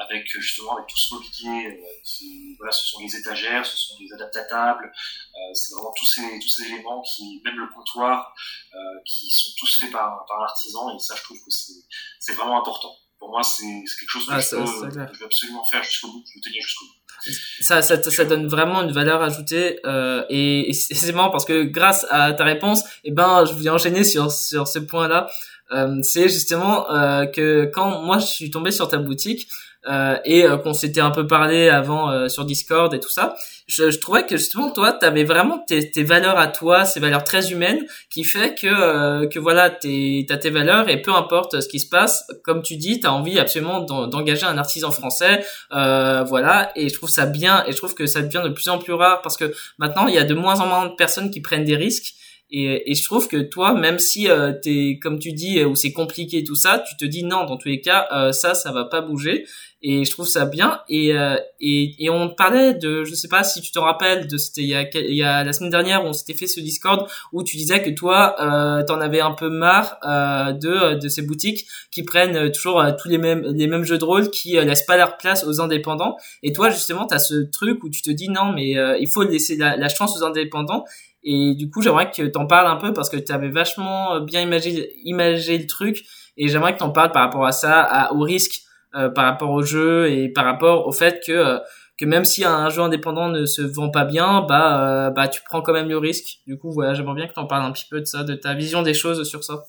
[0.05, 3.95] avec justement avec tout ce mobilier euh, qui voilà, ce sont les étagères, ce sont
[3.99, 8.33] les adaptatables, euh, c'est vraiment tous ces tous ces éléments qui même le comptoir
[8.73, 11.83] euh, qui sont tous faits par par l'artisan et ça je trouve que c'est
[12.19, 15.19] c'est vraiment important pour moi, c'est quelque chose que, ah, je, ça, peux, que, je,
[15.19, 17.31] veux, absolument faire jusqu'au bout, je veux tenir jusqu'au bout.
[17.61, 21.63] Ça, ça, ça donne vraiment une valeur ajoutée euh, et, et c'est marrant parce que
[21.63, 25.29] grâce à ta réponse, eh ben, je voulais enchaîner sur sur ce point-là.
[25.71, 29.47] Euh, c'est justement euh, que quand moi je suis tombé sur ta boutique,
[29.87, 33.35] euh, et euh, qu'on s'était un peu parlé avant euh, sur Discord et tout ça,
[33.67, 36.99] je, je trouvais que justement toi, tu avais vraiment tes, tes, valeurs à toi, ces
[36.99, 41.67] valeurs très humaines, qui fait que que voilà, t'as tes valeurs et peu importe ce
[41.67, 46.71] qui se passe, comme tu dis, tu as envie absolument d'engager un artisan français, voilà,
[46.75, 48.93] et je trouve ça bien et je trouve que ça devient de plus en plus
[48.93, 51.65] rare parce que maintenant il y a de moins en moins de personnes qui prennent
[51.65, 52.15] des risques
[52.57, 56.41] Et, je trouve que toi, même si euh, t'es, comme tu dis, où c'est compliqué
[56.45, 59.01] tout ça, tu te dis non, dans tous les cas, euh, ça, ça va pas
[59.01, 59.45] bouger.
[59.87, 60.81] Et je trouve ça bien.
[60.89, 64.35] Et, euh, et, et on parlait de, je sais pas si tu te rappelles, de
[64.35, 66.59] c'était il y a, il y a la semaine dernière où on s'était fait ce
[66.59, 71.07] Discord où tu disais que toi, euh, t'en avais un peu marre euh, de de
[71.07, 74.87] ces boutiques qui prennent toujours tous les mêmes les mêmes jeux de rôle, qui laissent
[74.87, 76.17] pas leur place aux indépendants.
[76.41, 79.55] Et toi, justement, t'as ce truc où tu te dis non, mais il faut laisser
[79.55, 80.85] la, chance aux indépendants.
[81.21, 84.41] Et du coup, j'aimerais que t'en parles un peu parce que tu avais vachement bien
[84.41, 86.03] imaginé, imagé le truc.
[86.37, 88.64] Et j'aimerais que t'en parles par rapport à ça, au risque
[88.95, 91.59] euh, par rapport au jeu et par rapport au fait que euh,
[91.97, 95.41] que même si un jeu indépendant ne se vend pas bien, bah euh, bah tu
[95.43, 96.39] prends quand même le risque.
[96.45, 98.35] Du coup, voilà, j'aimerais bien que tu en parles un petit peu de ça, de
[98.35, 99.63] ta vision des choses sur ça.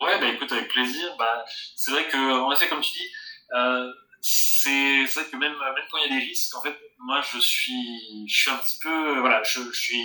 [0.00, 1.14] Ouais, bah écoute, avec plaisir.
[1.18, 3.08] Bah c'est vrai que en effet, comme tu dis,
[3.54, 3.90] euh,
[4.20, 7.38] c'est vrai que même même quand il y a des risques, en fait, moi je
[7.38, 10.02] suis je suis un petit peu voilà, je, je suis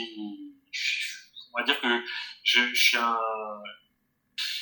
[1.54, 1.88] on va dire que
[2.44, 3.18] je, je suis un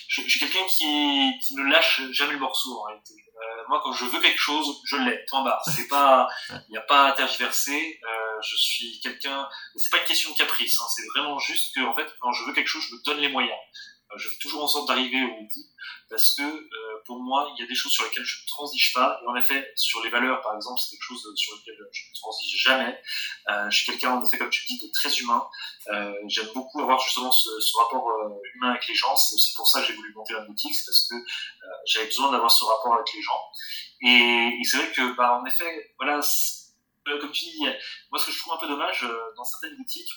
[0.10, 3.13] je, je suis quelqu'un qui, qui ne lâche jamais le morceau en réalité.
[3.13, 5.24] Euh, moi, quand je veux quelque chose, je l'ai.
[5.30, 5.62] Point barre.
[5.65, 8.00] C'est pas, il n'y a pas à tergiverser.
[8.04, 9.48] Euh, je suis quelqu'un.
[9.76, 10.82] C'est pas une question de caprice.
[10.82, 13.19] Hein, c'est vraiment juste que, en fait, quand je veux quelque chose, je me donne
[13.19, 13.60] les moyens.
[14.12, 15.65] Euh, je fais toujours en sorte d'arriver au bout
[16.10, 18.93] parce que euh, pour moi, il y a des choses sur lesquelles je ne transige
[18.93, 19.19] pas.
[19.24, 22.13] Et en effet, sur les valeurs, par exemple, c'est quelque chose sur lequel je ne
[22.13, 23.02] transige jamais.
[23.50, 25.43] Euh, je suis quelqu'un, en effet, comme tu dis, de très humain.
[25.88, 29.15] Euh, J'aime beaucoup avoir justement ce, rapport euh, humain avec les gens.
[29.15, 32.06] C'est aussi pour ça que j'ai voulu monter la boutique, c'est parce que euh, j'avais
[32.06, 33.41] besoin d'avoir ce rapport avec les gens.
[34.04, 36.19] Et, et c'est vrai que, bah, en effet, voilà,
[37.06, 37.65] comme tu dis,
[38.12, 39.04] moi, ce que je trouve un peu dommage
[39.36, 40.12] dans certaines boutiques,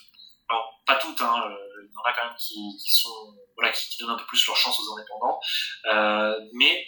[0.48, 1.44] alors pas toutes, hein,
[1.82, 4.56] il y en a quand même qui, sont voilà qui, donnent un peu plus leur
[4.56, 5.40] chance aux indépendants,
[5.86, 6.86] euh, mais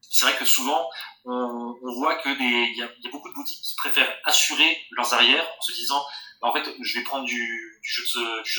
[0.00, 0.88] c'est vrai que souvent
[1.24, 5.46] on, on voit que il y a, beaucoup de boutiques qui préfèrent assurer leurs arrières
[5.58, 6.04] en se disant
[6.40, 8.02] bah, en fait je vais prendre du, du, jeu,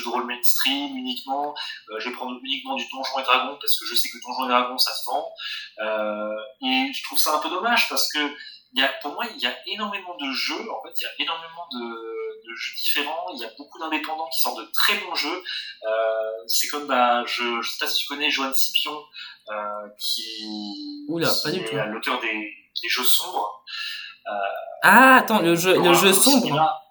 [0.04, 1.54] de, rôle mainstream uniquement,
[1.90, 4.46] euh, je vais prendre uniquement du donjon et dragon parce que je sais que donjon
[4.46, 5.30] et dragon ça se vend
[5.82, 8.20] euh, et je trouve ça un peu dommage parce que
[8.74, 10.72] y a, pour moi, il y a énormément de jeux.
[10.72, 13.26] En fait, il y a énormément de, de jeux différents.
[13.34, 15.44] Il y a beaucoup d'indépendants qui sortent de très bons jeux.
[15.84, 15.90] Euh,
[16.48, 18.98] c'est comme, bah, je, je sais pas si tu connais Johan Scipion,
[19.50, 21.76] euh, qui, Oula, qui pas du tout.
[21.76, 23.64] est l'auteur des, des, jeux sombres.
[24.28, 24.32] Euh,
[24.84, 26.82] ah, attends, le jeu, le jeu sombre.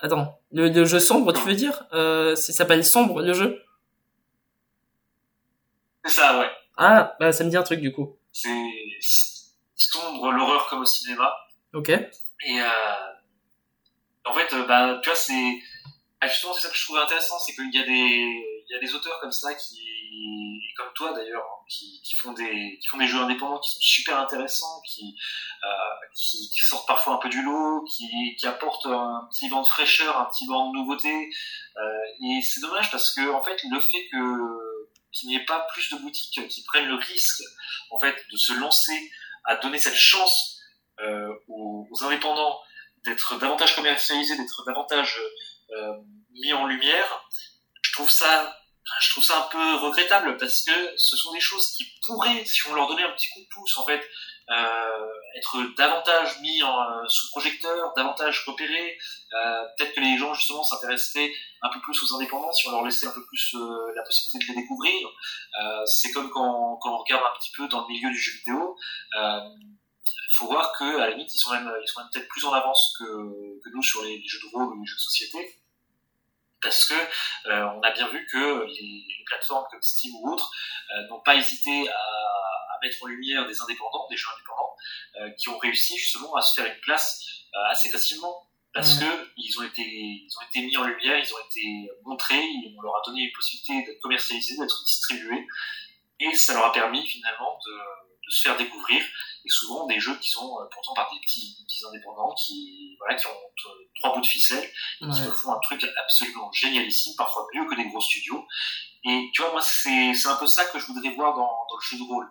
[0.00, 3.62] Attends, le, le, jeu sombre, tu veux dire euh, Ça s'appelle Sombre, le jeu?
[6.04, 6.50] C'est ça, ouais.
[6.76, 8.16] Ah, bah, ça me dit un truc du coup.
[8.32, 8.50] C'est
[9.74, 11.32] sombre, l'horreur comme au cinéma.
[11.72, 11.88] Ok.
[11.88, 12.66] Et euh,
[14.24, 15.62] en fait, euh, bah, tu vois, c'est
[16.20, 18.74] ah, justement c'est ça que je trouve intéressant, c'est qu'il y a des il y
[18.74, 19.78] a des auteurs comme ça qui
[20.76, 24.18] comme toi d'ailleurs qui, qui, font des qui font des jeux indépendants qui sont super
[24.18, 25.16] intéressants, qui
[25.64, 29.60] euh, qui, qui, sortent parfois un peu du lot, qui qui apportent un petit vent
[29.60, 31.30] de fraîcheur, un petit vent de nouveauté.
[31.76, 35.66] Euh, et c'est dommage parce que en fait le fait que qu'il n'y ait pas
[35.72, 37.42] plus de boutiques qui prennent le risque
[37.90, 39.12] en fait de se lancer
[39.44, 40.58] à donner cette chance
[41.00, 42.60] euh, aux, aux, indépendants
[43.04, 45.20] d'être davantage commercialisés, d'être davantage
[45.70, 45.92] euh,
[46.42, 47.24] mis en lumière,
[47.82, 48.60] je trouve ça
[49.00, 52.68] je trouve ça un peu regrettable parce que ce sont des choses qui pourraient, si
[52.68, 54.02] on leur donnait un petit coup de pouce, en fait,
[54.50, 58.98] euh, être davantage mis en, euh, sous projecteur, davantage repérés.
[59.32, 62.84] Euh, Peut-être que les gens justement s'intéresseraient un peu plus aux indépendants si on leur
[62.84, 65.08] laissait un peu plus euh, la possibilité de les découvrir.
[65.62, 68.32] Euh, C'est comme quand, quand, on regarde un petit peu dans le milieu du jeu
[68.38, 68.76] vidéo.
[70.06, 72.44] Il faut voir que à la limite ils sont même ils sont même peut-être plus
[72.44, 75.00] en avance que, que nous sur les, les, jeux de rôle ou les jeux de
[75.00, 75.60] société.
[76.64, 80.50] Parce que euh, on a bien vu que les, les plateformes comme Steam ou autres
[80.96, 84.76] euh, n'ont pas hésité à, à, mettre en lumière des indépendants, des jeux indépendants,
[85.20, 87.22] euh, qui ont réussi justement à se faire une place
[87.70, 88.48] assez facilement.
[88.72, 89.00] Parce mmh.
[89.00, 92.42] que ils ont été ils ont été mis en lumière, ils ont été montrés,
[92.76, 95.46] on leur a donné une possibilité d'être commercialisés, d'être distribués,
[96.18, 97.72] et ça leur a permis finalement de,
[98.26, 99.04] de se faire découvrir
[99.44, 102.96] et souvent des jeux qui sont euh, pourtant par des petits, des petits indépendants qui
[102.98, 103.40] voilà qui ont
[104.00, 104.68] trois bouts de ficelle
[105.00, 105.12] et ouais.
[105.12, 108.46] qui font un truc absolument génialissime parfois mieux que des gros studios
[109.04, 111.76] et tu vois moi c'est c'est un peu ça que je voudrais voir dans, dans
[111.76, 112.30] le jeu de rôle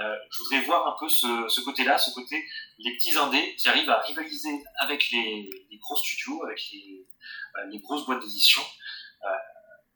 [0.00, 2.44] euh, je voudrais voir un peu ce, ce côté là ce côté
[2.78, 7.06] les petits indés qui arrivent à rivaliser avec les, les gros studios avec les,
[7.56, 9.28] euh, les grosses boîtes d'édition euh,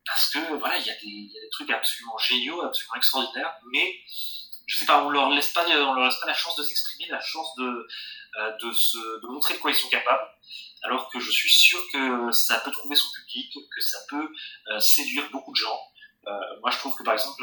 [0.05, 4.01] parce que voilà il y y a des trucs absolument géniaux absolument extraordinaires mais
[4.69, 7.07] je sais pas, on leur laisse pas, on leur laisse pas la chance de s'exprimer,
[7.11, 7.89] la chance de,
[8.39, 10.29] euh, de se, de montrer de quoi ils sont capables.
[10.83, 14.29] Alors que je suis sûr que ça peut trouver son public, que ça peut
[14.71, 15.81] euh, séduire beaucoup de gens.
[16.27, 17.43] Euh, moi, je trouve que par exemple,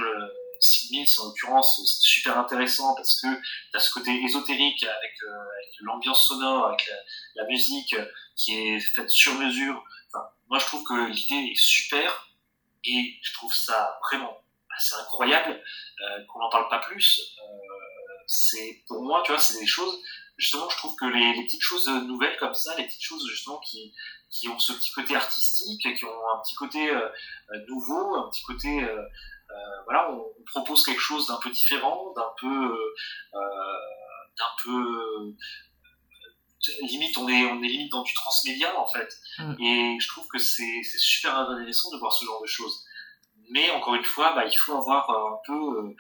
[0.60, 5.14] Sid Mills, en l'occurrence, c'est super intéressant parce que tu as ce côté ésotérique avec,
[5.24, 7.96] euh, avec l'ambiance sonore, avec la, la, musique
[8.36, 9.84] qui est faite sur mesure.
[10.14, 12.30] Enfin, moi je trouve que l'idée est super
[12.84, 14.45] et je trouve ça vraiment
[14.76, 15.62] assez incroyable
[16.28, 17.22] qu'on n'en parle pas plus.
[18.28, 20.02] c'est pour moi, tu vois, c'est des choses
[20.38, 23.60] justement, je trouve que les, les, petites choses nouvelles comme ça, les petites choses justement
[23.60, 23.94] qui,
[24.30, 27.10] qui ont ce petit côté artistique, qui ont un petit côté euh,
[27.68, 32.14] nouveau, un petit côté, euh, euh, voilà, on, on, propose quelque chose d'un peu différent,
[32.16, 32.78] d'un peu,
[33.34, 35.36] d'un peu,
[36.82, 39.10] limite, on est, on est limite dans du transmédia en fait.
[39.40, 39.56] Mm.
[39.62, 42.85] Et je trouve que c'est, c'est super intéressant de voir ce genre de choses.
[43.50, 45.96] Mais encore une fois, bah, il faut avoir un peu,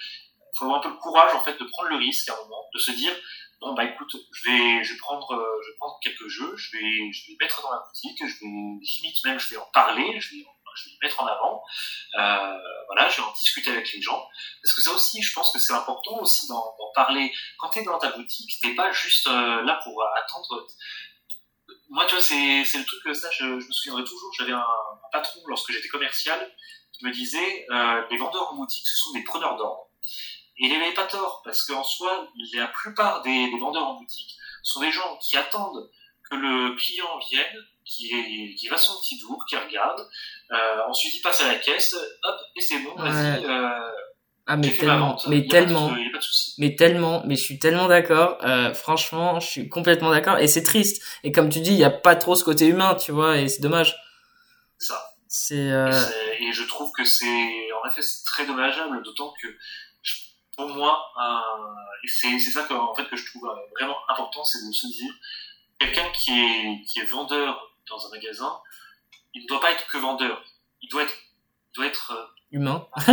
[0.57, 2.65] faut avoir un peu le courage en fait de prendre le risque à un moment,
[2.73, 3.13] de se dire
[3.61, 6.71] bon bah écoute, je vais, je vais prendre, euh, je vais prendre quelques jeux, je
[6.77, 10.19] vais, je vais mettre dans la boutique, je vais limite même, je vais en parler,
[10.19, 11.63] je vais, je vais les mettre en avant,
[12.19, 14.27] euh, voilà, je vais en discuter avec les gens,
[14.61, 17.33] parce que ça aussi, je pense que c'est important aussi d'en parler.
[17.57, 20.67] Quand tu es dans ta boutique, t'es pas juste euh, là pour attendre.
[21.89, 24.31] Moi, tu vois, c'est, le truc que ça, je, me souviendrai toujours.
[24.37, 24.65] J'avais un,
[25.11, 26.39] patron lorsque j'étais commercial
[27.03, 29.87] me disait, euh, les vendeurs en boutique, ce sont des preneurs d'ordre.
[30.57, 34.37] Et il n'avait pas tort, parce qu'en soi, la plupart des, des, vendeurs en boutique
[34.63, 35.89] sont des gens qui attendent
[36.29, 40.07] que le client vienne, qui, qui va son petit tour, qui regarde,
[40.51, 40.55] euh,
[40.87, 43.45] ensuite il passe à la caisse, hop, et c'est bon, vas-y.
[43.45, 43.91] Euh,
[44.47, 45.91] ah mais tellement, mais tellement,
[46.59, 48.37] mais tellement, mais je suis tellement d'accord.
[48.43, 50.37] Euh, franchement, je suis complètement d'accord.
[50.37, 51.01] Et c'est triste.
[51.23, 53.47] Et comme tu dis, il y a pas trop ce côté humain, tu vois, et
[53.47, 53.95] c'est dommage.
[54.77, 55.14] Ça.
[55.37, 55.71] C'est.
[55.71, 55.91] Euh...
[56.39, 59.47] Et, et, je trouve que c'est, en effet, c'est très dommageable, d'autant que
[60.55, 61.11] pour moi,
[62.03, 64.87] et c'est ça que, en fait, que je trouve euh, vraiment important, c'est de se
[64.87, 65.13] dire,
[65.79, 68.61] quelqu'un qui est, qui est vendeur dans un magasin,
[69.33, 70.43] il ne doit pas être que vendeur.
[70.81, 72.87] Il doit être, il doit être euh, humain.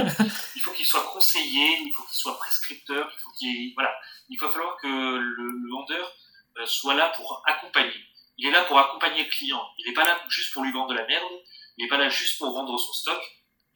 [0.55, 3.93] il faut qu'il soit conseiller, il faut qu'il soit prescripteur, il faut qu'il, voilà,
[4.29, 6.13] il va falloir que le, vendeur
[6.59, 8.07] euh, soit là pour accompagner.
[8.39, 9.63] Il est là pour accompagner le client.
[9.79, 11.25] Il n'est pas là juste pour lui vendre de la merde.
[11.77, 13.21] Il n'est pas là juste pour vendre son stock.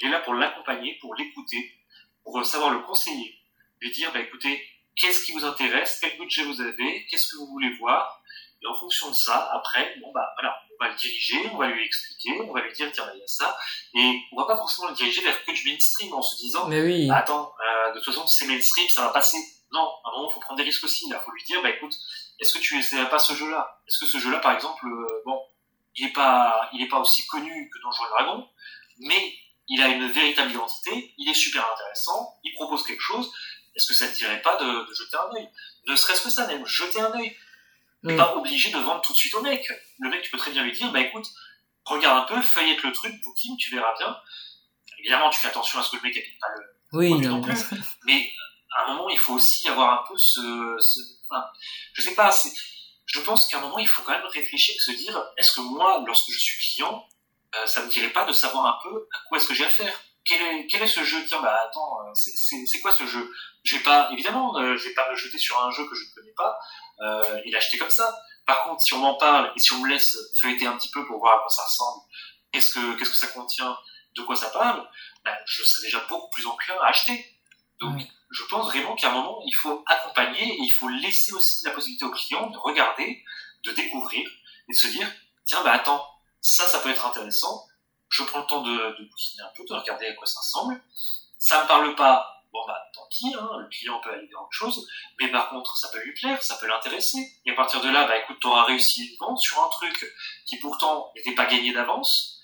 [0.01, 1.75] Il est là pour l'accompagner, pour l'écouter,
[2.23, 3.35] pour savoir le conseiller
[3.81, 4.63] lui dire, bah, écoutez,
[4.97, 8.23] qu'est-ce qui vous intéresse, quel budget vous avez, qu'est-ce que vous voulez voir,
[8.63, 11.69] et en fonction de ça, après, bon bah voilà, on va le diriger, on va
[11.69, 13.57] lui expliquer, on va lui dire tiens il y a ça,
[13.95, 16.81] et on va pas forcément le diriger vers que du mainstream en se disant mais
[16.81, 17.07] oui.
[17.07, 19.39] Bah, attends, euh, de toute façon c'est mainstream, ça va passer.
[19.73, 21.09] Non, à un moment il faut prendre des risques aussi.
[21.11, 21.95] Là, faut lui dire bah écoute,
[22.41, 23.83] est-ce que tu essaierais pas ce jeu-là?
[23.87, 25.39] Est-ce que ce jeu-là par exemple, euh, bon,
[25.97, 28.49] il est pas, il est pas aussi connu que Donjons et Dragons,
[28.99, 29.35] mais
[29.69, 33.33] il a une véritable identité, il est super intéressant, il propose quelque chose,
[33.75, 35.49] est-ce que ça te dirait pas de, de jeter un œil?
[35.87, 37.37] Ne serait-ce que ça, même jeter un œil.
[38.03, 38.17] Mm.
[38.17, 39.67] Pas obligé de vendre tout de suite au mec.
[39.99, 41.27] Le mec, tu peux très bien lui dire, bah écoute,
[41.85, 44.17] regarde un peu, feuillette le truc, booking, tu verras bien.
[44.99, 47.65] Évidemment, tu fais attention à ce que le mec n'ait pas le oui, non, plus.
[48.07, 48.31] Mais
[48.77, 51.45] à un moment, il faut aussi avoir un peu ce, ce enfin,
[51.93, 52.53] je sais pas, c'est,
[53.17, 55.61] je pense qu'à un moment, il faut quand même réfléchir et se dire, est-ce que
[55.61, 57.09] moi, lorsque je suis client,
[57.55, 59.99] euh, ça me dirait pas de savoir un peu à quoi est-ce que j'ai affaire?
[60.27, 61.25] Quel est, quel est ce jeu?
[61.27, 63.33] Tiens, bah attends, euh, c'est quoi ce jeu?
[63.63, 66.05] Je vais pas, évidemment, euh, je vais pas me jeter sur un jeu que je
[66.05, 66.59] ne connais pas
[67.01, 68.15] euh, et l'acheter comme ça.
[68.45, 71.07] Par contre, si on m'en parle et si on me laisse feuilleter un petit peu
[71.07, 72.03] pour voir à quoi ça ressemble,
[72.53, 73.79] qu'est-ce que qu'est-ce que ça contient,
[74.17, 74.87] de quoi ça parle,
[75.25, 77.25] bah, je serais déjà beaucoup plus enclin à acheter.
[77.81, 81.65] Donc, je pense vraiment qu'à un moment, il faut accompagner et il faut laisser aussi
[81.65, 83.23] la possibilité au client de regarder,
[83.65, 84.29] de découvrir
[84.69, 85.11] et de se dire,
[85.45, 86.07] tiens, bah attends,
[86.41, 87.67] ça, ça peut être intéressant
[88.09, 90.81] je prends le temps de, de bouquiner un peu, de regarder à quoi ça ressemble.
[91.39, 94.53] Ça me parle pas, bon bah tant pis, hein, le client peut aller vers autre
[94.53, 94.89] chose,
[95.21, 97.19] mais par contre ça peut lui plaire, ça peut l'intéresser.
[97.45, 100.13] Et à partir de là, bah écoute, tu auras réussi une vente sur un truc
[100.47, 102.41] qui pourtant n'était pas gagné d'avance,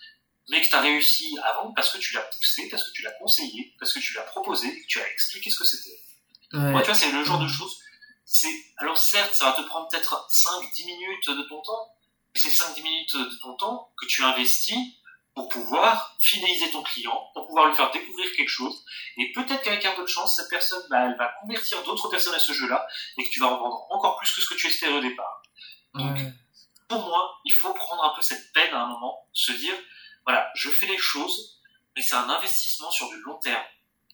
[0.49, 3.03] mais que tu as réussi à vendre parce que tu l'as poussé, parce que tu
[3.03, 6.01] l'as conseillé, parce que tu l'as proposé, que tu as expliqué ce que c'était.
[6.53, 7.79] Moi, tu vois, c'est le genre de choses.
[8.25, 11.89] C'est, alors certes, ça va te prendre peut-être 5-10 minutes de ton temps,
[12.35, 14.79] mais c'est 5-10 minutes de ton temps que tu investis
[15.35, 18.85] pour pouvoir fidéliser ton client, pour pouvoir lui faire découvrir quelque chose.
[19.17, 22.35] Et peut-être qu'avec un peu de chance, cette personne, bah, elle va convertir d'autres personnes
[22.35, 24.67] à ce jeu-là et que tu vas en vendre encore plus que ce que tu
[24.67, 25.43] espérais au départ.
[25.95, 26.19] Donc,
[26.89, 29.75] pour moi, il faut prendre un peu cette peine à un moment, se dire,
[30.27, 31.61] voilà, je fais les choses,
[31.97, 33.63] mais c'est un investissement sur du long terme.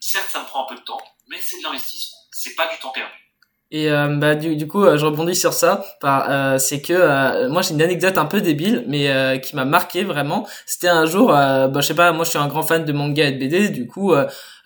[0.01, 2.19] Certes, ça me prend un peu de temps, mais c'est de l'investissement.
[2.31, 3.29] C'est pas du temps perdu.
[3.71, 5.85] Et euh, bah du, du coup, euh, je rebondis sur ça.
[6.03, 10.05] Euh, c'est que euh, moi j'ai une anecdote un peu débile, mais qui m'a marqué
[10.05, 10.47] vraiment.
[10.65, 13.27] C'était un jour, bah je sais pas, moi je suis un grand fan de manga
[13.27, 13.69] et de BD.
[13.69, 14.15] Du coup,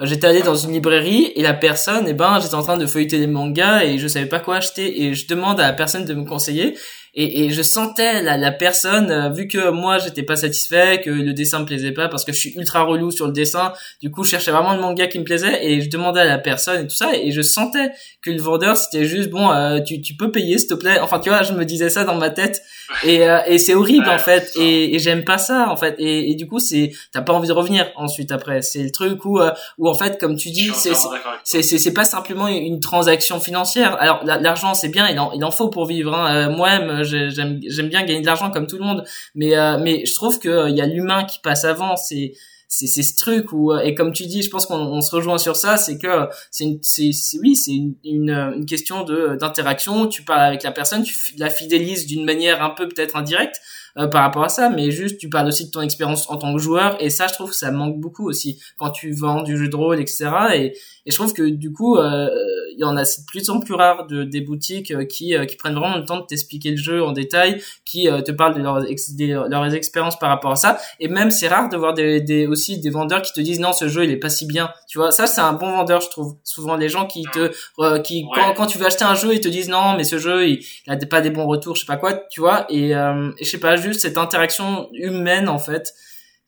[0.01, 2.87] j'étais allé dans une librairie et la personne, et eh ben j'étais en train de
[2.87, 6.05] feuilleter des mangas et je savais pas quoi acheter et je demande à la personne
[6.05, 6.79] de me conseiller.
[7.15, 11.11] Et, et je sentais la, la personne euh, vu que moi j'étais pas satisfait que
[11.11, 14.11] le dessin me plaisait pas parce que je suis ultra relou sur le dessin du
[14.11, 16.85] coup je cherchais vraiment le manga qui me plaisait et je demandais à la personne
[16.85, 17.91] et tout ça et je sentais
[18.23, 20.99] que le vendeur c'était juste bon euh, tu, tu peux payer s'il te plaît.
[21.01, 22.63] Enfin tu vois je me disais ça dans ma tête.
[23.05, 24.51] Et, euh, et c'est horrible en fait.
[24.57, 25.95] et, et j'aime pas ça en fait.
[25.99, 28.63] Et, et du coup c'est t'as pas envie de revenir ensuite après.
[28.63, 29.41] C'est le truc où
[29.79, 30.95] où en fait comme tu dis c'est
[31.45, 33.97] c'est c'est pas simplement une transaction financière.
[34.01, 36.49] Alors l'argent c'est bien il en, il en faut pour vivre hein.
[36.49, 39.05] moi-même j'aime bien gagner de l'argent comme tout le monde.
[39.35, 41.97] Mais euh, mais je trouve que euh, y a l'humain qui passe avant.
[41.97, 42.35] C'est
[42.69, 45.57] c'est ce truc euh, et comme tu dis je pense qu'on on se rejoint sur
[45.57, 45.77] ça.
[45.77, 46.79] C'est que c'est
[47.39, 50.07] oui c'est une question de d'interaction.
[50.07, 53.61] Tu parles avec la personne tu la fidélises d'une manière un peu peut-être indirecte
[53.99, 56.55] euh, par rapport à ça, mais juste tu parles aussi de ton expérience en tant
[56.55, 59.59] que joueur et ça je trouve que ça manque beaucoup aussi quand tu vends du
[59.59, 60.31] jeu de rôle etc.
[60.55, 60.65] Et,
[61.05, 62.31] et je trouve que du coup euh,
[62.73, 65.57] il y en a de plus en plus rare de des boutiques euh, qui qui
[65.57, 68.81] prennent vraiment le temps de t'expliquer le jeu en détail, qui te parlent de leurs,
[69.49, 72.81] leurs expériences par rapport à ça et même c'est rare de voir des, des aussi
[72.81, 75.11] des vendeurs qui te disent non ce jeu il est pas si bien, tu vois
[75.11, 76.37] ça c'est un bon vendeur je trouve.
[76.45, 77.53] Souvent les gens qui te
[78.01, 80.49] qui quand, quand tu veux acheter un jeu ils te disent non mais ce jeu
[80.49, 83.45] il, il a pas des bons retours je sais pas quoi tu vois et, et
[83.45, 85.93] je sais pas juste cette interaction humaine en fait.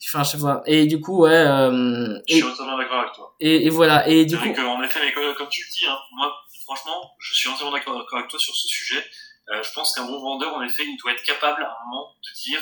[0.06, 0.62] Enfin je sais pas.
[0.66, 3.34] Et du coup ouais euh, je suis entièrement d'accord avec toi.
[3.40, 4.06] et, et voilà.
[4.08, 6.32] Et du coup que, en effet mais comme, tu le dis hein, moi
[6.64, 9.04] franchement je suis entièrement d'accord avec toi sur ce sujet.
[9.50, 12.14] Euh, je pense qu'un bon vendeur en effet il doit être capable à un moment
[12.22, 12.60] de dire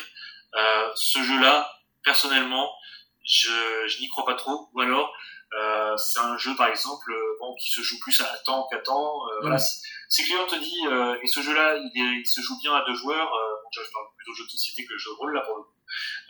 [0.54, 1.70] euh, ce jeu là
[2.04, 2.68] personnellement
[3.24, 4.68] je, je n'y crois pas trop.
[4.74, 5.12] Ou alors
[5.58, 9.20] euh, c'est un jeu par exemple bon qui se joue plus à temps qu'à temps
[9.28, 9.58] euh, voilà.
[9.58, 10.80] Si, si client te dit
[11.22, 13.32] et ce jeu là il, il, se joue bien à deux joueurs
[13.78, 15.56] euh, je parle plutôt de jeu de société que de jeu de rôle là pour
[15.56, 15.74] le coup.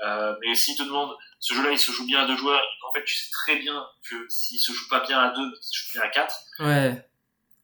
[0.02, 2.62] Euh, mais s'il te demande ce jeu là il se joue bien à deux joueurs
[2.88, 5.64] en fait tu sais très bien que s'il se joue pas bien à deux il
[5.64, 6.36] se joue bien à quatre.
[6.58, 7.08] Ouais.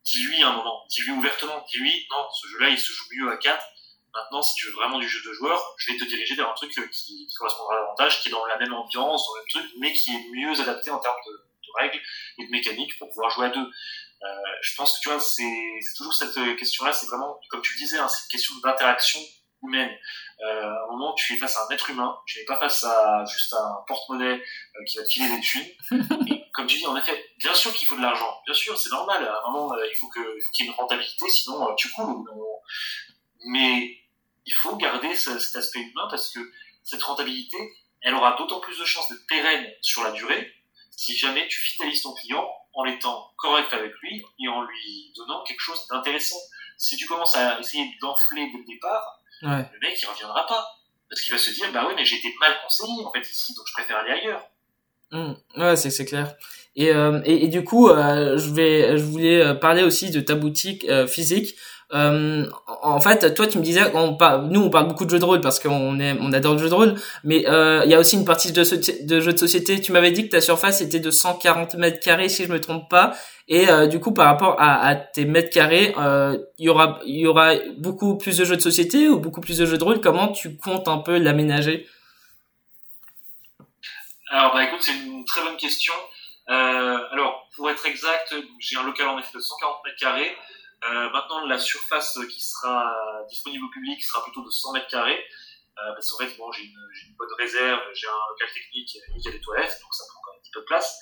[0.04, 0.86] Dis-lui un moment.
[0.88, 1.64] Dis-lui ouvertement.
[1.70, 3.64] Dis-lui non ce jeu là il se joue mieux à quatre.
[4.14, 6.54] Maintenant, si tu veux vraiment du jeu de joueur, je vais te diriger vers un
[6.54, 9.78] truc qui, qui correspondra davantage, qui est dans la même ambiance, dans le même truc,
[9.78, 12.00] mais qui est mieux adapté en termes de, de règles
[12.38, 13.60] et de mécaniques pour pouvoir jouer à deux.
[14.22, 14.26] Euh,
[14.62, 17.98] je pense que tu vois, c'est toujours cette question-là, c'est vraiment, comme tu le disais,
[17.98, 19.20] hein, c'est une question d'interaction
[19.62, 19.90] humaine.
[20.40, 22.84] Euh, à un moment, tu es face à un être humain, tu n'es pas face
[22.84, 25.66] à juste un porte-monnaie euh, qui va te filer des thunes.
[26.28, 28.90] Et comme tu dis, en effet, bien sûr qu'il faut de l'argent, bien sûr, c'est
[28.90, 29.24] normal.
[29.26, 32.24] À un moment, euh, il faut qu'il qu y ait une rentabilité, sinon tu coules.
[33.46, 33.98] Mais
[34.46, 36.40] il faut garder ce, cet aspect humain parce que
[36.82, 37.58] cette rentabilité,
[38.02, 40.52] elle aura d'autant plus de chances d'être pérenne sur la durée
[40.98, 42.44] si jamais tu fidélises ton client
[42.74, 46.38] en étant correct avec lui et en lui donnant quelque chose d'intéressant.
[46.76, 49.64] Si tu commences à essayer d'enfler dès le départ, ouais.
[49.72, 50.66] le mec il reviendra pas.
[51.08, 53.54] Parce qu'il va se dire, bah ouais, mais j'ai été mal conseillé en fait ici,
[53.54, 54.46] donc je préfère aller ailleurs.
[55.10, 55.32] Mmh.
[55.56, 56.34] Ouais, c'est clair.
[56.76, 60.20] Et, euh, et, et du coup, euh, je vais, je voulais euh, parler aussi de
[60.20, 61.56] ta boutique euh, physique.
[61.94, 62.44] Euh,
[62.82, 65.58] en fait, toi, tu me disais, nous, on parle beaucoup de jeux de rôle parce
[65.58, 65.98] qu'on
[66.32, 69.32] adore le jeu de rôle, mais euh, il y a aussi une partie de, jeux
[69.32, 69.80] de société.
[69.80, 72.90] Tu m'avais dit que ta surface était de 140 mètres carrés, si je me trompe
[72.90, 73.14] pas.
[73.48, 75.94] Et euh, du coup, par rapport à, tes mètres carrés,
[76.58, 79.64] il y aura, y aura beaucoup plus de jeux de société ou beaucoup plus de
[79.64, 80.00] jeux de rôle?
[80.00, 81.86] Comment tu comptes un peu l'aménager?
[84.30, 85.94] Alors, bah écoute, c'est une très bonne question.
[86.48, 90.36] alors, pour être exact, j'ai un local en effet de 140 mètres carrés.
[90.84, 95.24] Euh, maintenant, la surface qui sera disponible au public sera plutôt de 100 mètres carrés.
[95.78, 99.00] Euh, parce qu'en fait, bon, j'ai une, une, bonne réserve, j'ai un local technique et
[99.14, 100.98] il y a des toilettes, donc ça prend quand même un petit peu de place.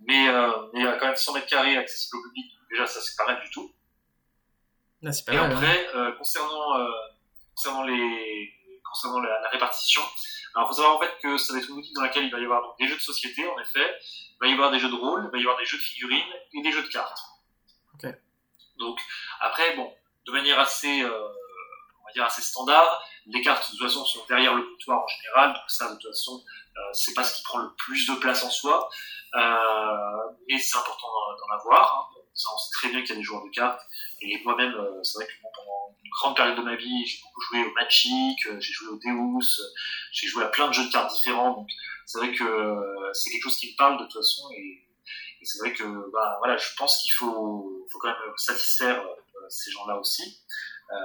[0.00, 2.86] Mais, euh, mais il y a quand même 100 mètres carrés accessibles au public, déjà
[2.86, 3.72] ça c'est pas mal du tout.
[5.00, 5.90] Là, pas et mal, après, hein.
[5.94, 6.86] euh, concernant,
[7.54, 8.52] concernant, les,
[8.84, 10.02] concernant la, la, répartition,
[10.54, 12.38] alors faut savoir en fait que ça va être une boutique dans laquelle il va
[12.38, 14.90] y avoir donc, des jeux de société, en effet, il va y avoir des jeux
[14.90, 17.18] de rôle, il va y avoir des jeux de figurines et des jeux de cartes.
[17.94, 18.12] Okay.
[18.78, 18.98] Donc
[19.40, 19.92] après, bon,
[20.26, 21.28] de manière assez, euh,
[22.00, 25.08] on va dire assez standard, les cartes de toute façon sont derrière le comptoir en
[25.08, 26.42] général, donc ça de toute façon
[26.76, 28.88] euh, c'est pas ce qui prend le plus de place en soi,
[29.34, 31.08] euh, mais c'est important
[31.38, 32.10] d'en avoir.
[32.12, 32.18] Hein.
[32.34, 33.82] Ça, on sait très bien qu'il y a des joueurs de cartes,
[34.22, 37.42] et moi-même, euh, c'est vrai que pendant une grande période de ma vie, j'ai beaucoup
[37.42, 39.60] joué au Magic, euh, j'ai joué au Deus,
[40.12, 41.68] j'ai joué à plein de jeux de cartes différents, donc
[42.06, 44.82] c'est vrai que euh, c'est quelque chose qui me parle de toute façon, et
[45.42, 49.46] et c'est vrai que bah, voilà, je pense qu'il faut, faut quand même satisfaire euh,
[49.48, 50.40] ces gens-là aussi,
[50.92, 50.96] euh,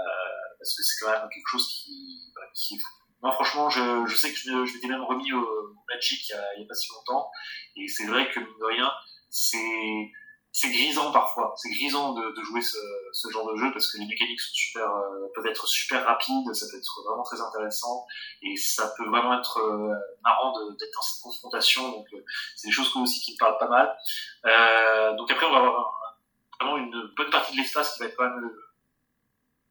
[0.60, 2.76] parce que c'est quand même quelque chose qui, bah, est
[3.24, 6.36] moi franchement je, je sais que je, je m'étais même remis au, Magic il y,
[6.36, 7.32] a, a pas si longtemps.
[7.78, 8.92] Et c'est vrai que mine de rien
[9.30, 10.12] c'est
[10.60, 11.54] c'est grisant parfois.
[11.56, 12.80] C'est grisant de, de jouer ce,
[13.12, 16.52] ce, genre de jeu parce que les mécaniques sont super euh, peuvent être super rapides
[16.52, 18.08] ça peut être vraiment très intéressant
[18.42, 19.94] et ça peut vraiment être euh,
[20.24, 21.92] marrant d'être dans cette confrontation.
[21.92, 23.96] Donc euh, c'est des choses aussi qui me parlent pas mal.
[24.48, 25.94] Euh, donc après on va avoir
[26.60, 28.52] vraiment une bonne partie de l'espace qui va être quand même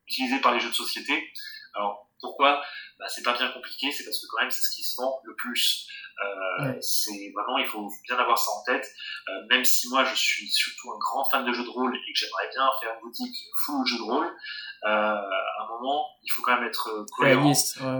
[0.06, 1.32] utilisé par les jeux de société.
[1.74, 2.62] Alors pourquoi?
[2.98, 5.20] Bah, C'est pas bien compliqué, c'est parce que quand même c'est ce qui se vend
[5.24, 5.86] le plus.
[6.22, 8.88] Euh, C'est vraiment il faut bien avoir ça en tête.
[9.28, 12.12] Euh, même si moi je suis surtout un grand fan de jeux de rôle et
[12.12, 16.30] que j'aimerais bien faire une boutique full jeux de rôle, euh, à un moment il
[16.30, 17.52] faut quand même être cohérent.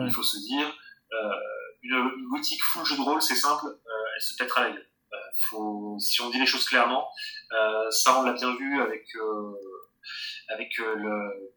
[0.06, 0.66] Il faut se dire
[1.12, 1.32] euh,
[1.82, 4.88] une, une, boutique full jeux de rôle c'est simple, euh, elle se pètera la gueule.
[5.50, 7.08] Faut, si on dit les choses clairement,
[7.90, 9.06] ça on l'a bien vu avec
[10.48, 11.55] avec le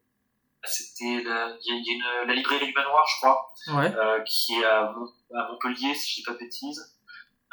[0.63, 3.95] c'était la, il y a, une, la librairie du manoir, je crois, ouais.
[3.95, 4.93] euh, qui est à,
[5.33, 6.97] à, Montpellier, si je dis pas de bêtises,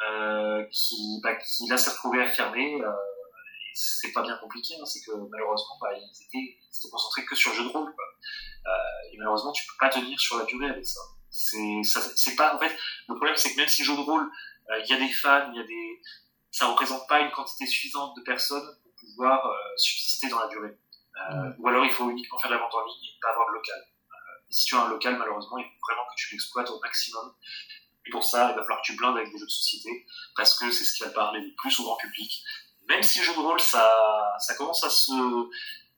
[0.01, 2.81] euh, qui, bah, qui là s'est retrouvé à fermer.
[2.81, 2.91] Euh,
[3.79, 7.35] c'est pas bien compliqué, hein, c'est que malheureusement, bah, ils étaient, ils étaient concentrés que
[7.35, 7.89] sur le jeu de rôle.
[7.89, 10.99] Euh, et malheureusement, tu peux pas tenir sur la durée avec ça.
[11.29, 12.75] C'est, pas, en fait,
[13.07, 14.27] le problème, c'est que même si jeu de rôle,
[14.71, 16.01] euh, il y a des fans, il y a des,
[16.51, 20.75] ça représente pas une quantité suffisante de personnes pour pouvoir euh, subsister dans la durée.
[21.17, 23.47] Euh, ou alors il faut uniquement faire de la vente en ligne et pas avoir
[23.47, 23.79] de local.
[23.79, 24.15] Euh,
[24.49, 27.33] si tu as un local, malheureusement, il faut vraiment que tu l'exploites au maximum.
[28.05, 30.05] Et pour ça, il va falloir que tu blindes avec des jeux de société,
[30.35, 32.41] parce que c'est ce qui va parler le plus au grand public.
[32.87, 33.91] Même si le jeu de rôle, ça,
[34.39, 35.11] ça commence à se...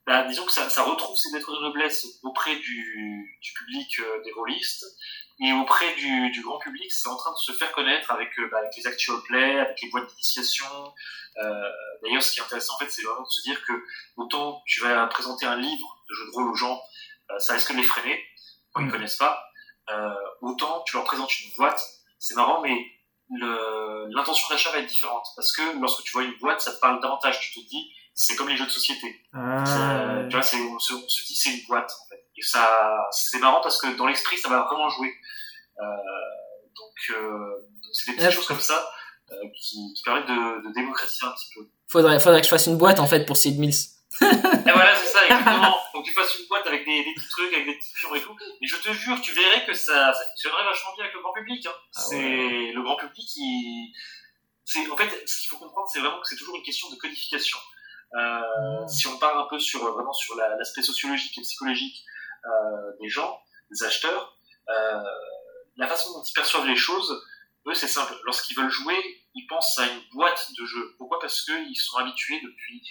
[0.08, 4.24] Bah, disons que ça, ça retrouve ses lettres de noblesse auprès du, du public euh,
[4.24, 4.86] des rôlistes,
[5.42, 8.50] et auprès du, du, grand public, c'est en train de se faire connaître avec, euh,
[8.52, 10.94] bah, avec les actual play, avec les boîtes d'initiation.
[11.38, 11.70] Euh,
[12.04, 13.74] D'ailleurs, ce qui est intéressant, en fait, c'est vraiment de se dire que
[14.18, 16.82] autant tu vas présenter un livre de jeu de rôle aux gens,
[17.32, 18.22] euh, ça risque de les freiner
[18.74, 18.94] quand ils ne mm.
[18.94, 19.46] connaissent pas.
[19.92, 21.82] Euh, autant tu leur présentes une boîte,
[22.20, 22.86] c'est marrant, mais
[24.12, 27.02] l'intention d'achat va être différente parce que lorsque tu vois une boîte, ça te parle
[27.02, 27.40] davantage.
[27.40, 29.24] Tu te dis, c'est comme les jeux de société.
[29.34, 29.64] Ah.
[30.30, 32.26] tu vois, on se, on se dit c'est une boîte en fait.
[32.36, 35.14] Et ça, c'est marrant parce que dans l'esprit, ça va vraiment jouer.
[35.80, 35.86] Euh,
[36.78, 38.90] donc, euh, c'est des petites choses comme ça
[39.32, 41.68] euh, qui, qui, permettent de, de, démocratiser un petit peu.
[41.88, 43.74] Faudrait, faudrait que je fasse une boîte en fait pour Sid Mills.
[44.22, 44.26] et
[44.72, 45.76] voilà, c'est ça, exactement.
[45.94, 48.22] Donc tu fasses une boîte avec des, des, petits trucs, avec des petits pions et
[48.22, 48.36] tout.
[48.62, 51.34] Mais je te jure, tu verrais que ça, ça fonctionnerait vachement bien avec le grand
[51.34, 51.66] public.
[51.66, 51.72] Hein.
[51.96, 53.94] Ah c'est le grand public qui,
[54.92, 57.58] en fait, ce qu'il faut comprendre, c'est vraiment que c'est toujours une question de codification.
[58.16, 58.40] Euh,
[58.84, 58.88] mmh.
[58.88, 62.04] Si on parle un peu sur vraiment sur l'aspect sociologique et psychologique
[62.46, 63.40] euh, des gens,
[63.72, 64.36] des acheteurs,
[64.70, 65.04] euh,
[65.78, 67.24] la façon dont ils perçoivent les choses,
[67.68, 68.14] eux, c'est simple.
[68.24, 68.96] Lorsqu'ils veulent jouer,
[69.36, 70.96] ils pensent à une boîte de jeu.
[70.98, 71.20] Pourquoi?
[71.20, 72.82] Parce qu'ils sont habitués depuis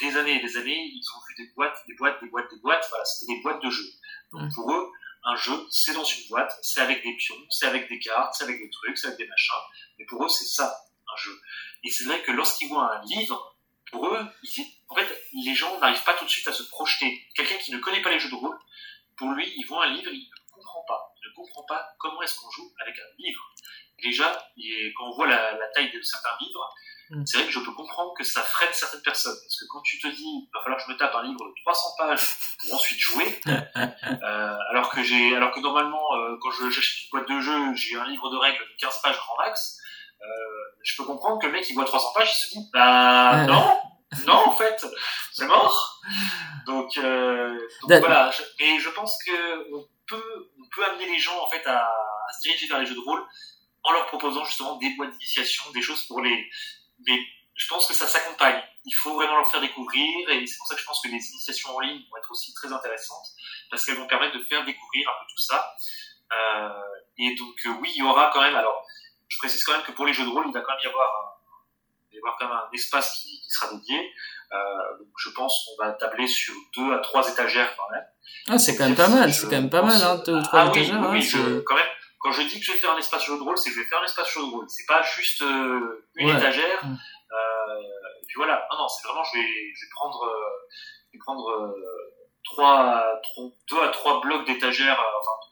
[0.00, 2.60] des années et des années, ils ont vu des boîtes, des boîtes, des boîtes, des
[2.60, 2.86] boîtes.
[2.90, 3.84] Voilà, c'était des boîtes de jeu.
[4.32, 4.54] Donc mmh.
[4.54, 4.92] pour eux,
[5.24, 8.44] un jeu, c'est dans une boîte, c'est avec des pions, c'est avec des cartes, c'est
[8.44, 9.54] avec des trucs, c'est avec des machins.
[9.98, 10.72] Mais pour eux, c'est ça,
[11.12, 11.40] un jeu.
[11.84, 13.56] Et c'est vrai que lorsqu'ils voient un livre,
[13.90, 14.20] pour eux,
[14.88, 17.26] en fait, les gens n'arrivent pas tout de suite à se projeter.
[17.34, 18.58] Quelqu'un qui ne connaît pas les jeux de rôle,
[19.16, 20.28] pour lui, il voit un livre, il
[21.40, 21.88] ne comprend pas.
[21.98, 23.42] Comment est-ce qu'on joue avec un livre.
[24.02, 24.30] Déjà,
[24.96, 26.74] quand on voit la, taille de certains livres,
[27.10, 27.24] mm.
[27.24, 29.36] c'est vrai que je peux comprendre que ça freine certaines personnes.
[29.42, 31.46] Parce que quand tu te dis, il va falloir que je me tape un livre
[31.46, 36.50] de 300 pages pour ensuite jouer, euh, alors que j'ai, alors que normalement, euh, quand
[36.50, 39.78] j'achète une boîte de jeu, j'ai un livre de règles de 15 pages grand max,
[40.22, 40.26] euh,
[40.82, 43.80] je peux comprendre que le mec, il voit 300 pages, il se dit, bah, non,
[44.26, 44.86] non, en fait,
[45.32, 46.00] c'est mort.
[46.66, 47.58] Donc, euh,
[47.88, 48.30] donc voilà.
[48.58, 52.32] et je pense que on peut, on peut amener les gens en fait à, à,
[52.32, 53.24] se diriger vers les jeux de rôle
[53.82, 56.50] en leur proposant justement des boîtes d'initiation, des choses pour les.
[57.06, 57.18] Mais
[57.54, 58.62] je pense que ça s'accompagne.
[58.84, 61.30] Il faut vraiment leur faire découvrir et c'est pour ça que je pense que les
[61.30, 63.26] initiations en ligne vont être aussi très intéressantes
[63.70, 65.74] parce qu'elles vont permettre de faire découvrir un peu tout ça.
[66.32, 66.82] Euh,
[67.18, 68.56] et donc euh, oui, il y aura quand même.
[68.56, 68.84] Alors,
[69.28, 70.86] je précise quand même que pour les jeux de rôle, il va quand même y
[70.86, 74.12] avoir un, y avoir quand même un espace qui, qui sera dédié.
[74.52, 78.04] Euh, donc je pense qu'on va tabler sur deux à trois étagères quand même.
[78.48, 80.60] Ah, c'est quand même pas mal, c'est quand même pas mal, hein, deux ou trois
[80.60, 81.00] ah, étagères.
[81.00, 81.86] Oui, oui, hein, je, quand même,
[82.20, 83.80] quand je dis que je vais faire un espace jeu de rôle, c'est que je
[83.80, 84.66] vais faire un espace jeu de rôle.
[84.68, 86.36] C'est pas juste euh, une ouais.
[86.36, 86.84] étagère.
[86.84, 86.94] Mm.
[87.32, 87.80] Euh,
[88.22, 88.66] et puis voilà.
[88.70, 90.68] Non, non, c'est vraiment, je vais, je vais prendre, euh,
[91.12, 91.72] je vais prendre euh,
[92.44, 95.50] trois, trois, deux à trois blocs d'étagères, euh, enfin,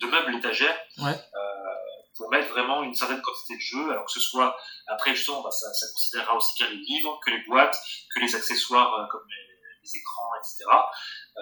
[0.00, 0.76] de, de meubles étagères.
[0.98, 1.14] Ouais
[2.18, 4.58] pour mettre vraiment une certaine quantité de jeux, alors que ce soit,
[4.88, 7.78] après justement, bah, ça, considérera aussi bien les livres que les boîtes,
[8.14, 9.48] que les accessoires euh, comme les,
[9.94, 10.66] écrans, etc.
[11.38, 11.40] Euh,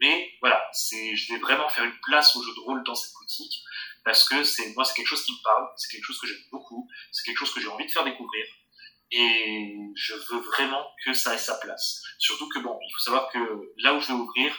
[0.00, 3.12] mais voilà, c'est, je vais vraiment faire une place aux jeux de rôle dans cette
[3.12, 3.62] boutique,
[4.04, 6.42] parce que c'est, moi, c'est quelque chose qui me parle, c'est quelque chose que j'aime
[6.50, 8.44] beaucoup, c'est quelque chose que j'ai envie de faire découvrir,
[9.12, 12.02] et je veux vraiment que ça ait sa place.
[12.18, 13.38] Surtout que bon, il faut savoir que
[13.76, 14.52] là où je vais ouvrir,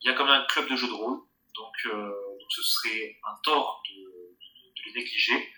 [0.00, 1.20] il y a quand même un club de jeux de rôle,
[1.54, 2.08] donc, euh,
[2.40, 4.11] donc ce serait un tort de
[4.86, 5.52] les négliger.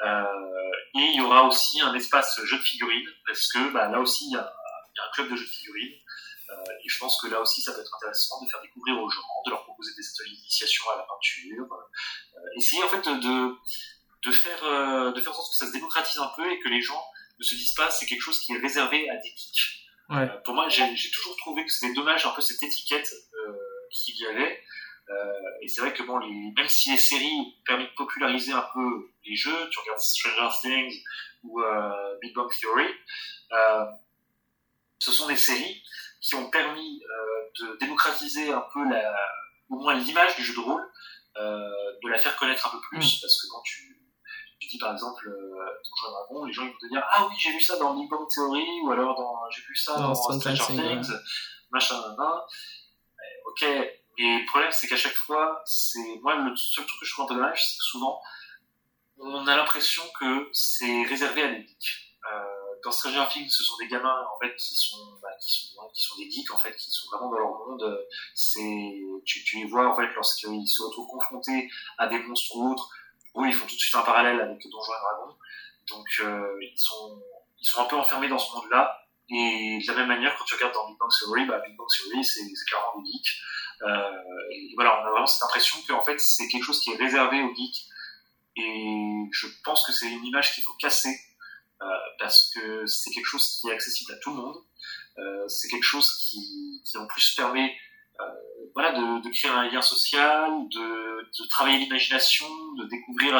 [0.00, 4.00] Euh, et il y aura aussi un espace jeu de figurines, parce que bah, là
[4.00, 4.52] aussi, il y, a,
[4.94, 5.98] il y, a, un club de jeux de figurines.
[6.50, 9.10] Euh, et je pense que là aussi, ça peut être intéressant de faire découvrir aux
[9.10, 11.68] gens, de leur proposer des ateliers d'initiation à la peinture.
[11.72, 13.54] Euh, essayer en fait de,
[14.24, 16.80] de, faire, de faire en sorte que ça se démocratise un peu et que les
[16.80, 17.04] gens
[17.38, 19.84] ne se disent pas c'est quelque chose qui est réservé à des geeks.
[20.08, 20.26] Ouais.
[20.42, 23.12] pour moi, j'ai toujours trouvé que c'était dommage un peu cette étiquette
[23.90, 24.62] qu'il y avait.
[25.62, 29.10] Et c'est vrai que bon, les, même si les séries permettent de populariser un peu
[29.24, 31.02] les jeux, tu regardes Stranger Things
[31.44, 31.60] ou
[32.20, 32.88] Big Bang Theory,
[34.98, 35.82] ce sont des séries
[36.20, 37.00] qui ont permis
[37.60, 39.14] de démocratiser un peu la,
[39.70, 40.84] au moins l'image du jeu de rôle,
[41.36, 43.20] de la faire connaître un peu plus, mm.
[43.22, 43.98] parce que quand tu
[44.60, 45.64] tu dis par exemple euh,
[46.02, 48.26] Dragon, les gens ils vont te dire ah oui j'ai vu ça dans Big Bang
[48.28, 51.12] Theory ou alors dans j'ai vu ça dans, Stranger Things,
[51.70, 52.40] machin, machin.
[53.46, 53.64] Ok,
[54.18, 57.26] mais le problème c'est qu'à chaque fois, c'est moi le seul truc que je trouve
[57.26, 58.20] un peu dommage, c'est que souvent
[59.18, 62.16] on a l'impression que c'est réservé à des geeks.
[62.32, 62.44] Euh,
[62.84, 66.02] dans Stranger Things, ce sont des gamins en fait qui sont, bah, qui sont, qui
[66.02, 68.06] sont des geeks en fait, qui sont vraiment dans leur monde.
[68.34, 72.88] C'est, tu, les vois en fait lorsqu'ils se retrouvent confrontés à des monstres ou autres
[73.38, 75.36] oui, ils font tout de suite un parallèle avec Donjons et Dragons.
[75.90, 77.22] Donc, euh, ils, sont,
[77.60, 78.98] ils sont un peu enfermés dans ce monde-là.
[79.30, 81.86] Et de la même manière, quand tu regardes dans Big Bang Theory, bah, Big Bang
[81.88, 83.40] Theory, c'est clairement des geeks.
[83.82, 86.96] Euh, et voilà, on a vraiment cette impression qu'en fait, c'est quelque chose qui est
[86.96, 87.86] réservé aux geeks.
[88.56, 91.16] Et je pense que c'est une image qu'il faut casser.
[91.80, 91.86] Euh,
[92.18, 94.56] parce que c'est quelque chose qui est accessible à tout le monde.
[95.18, 97.76] Euh, c'est quelque chose qui, qui en plus permet
[98.20, 98.24] euh,
[98.74, 102.48] voilà, de, de, créer un lien social, de, de travailler l'imagination,
[102.78, 103.32] de découvrir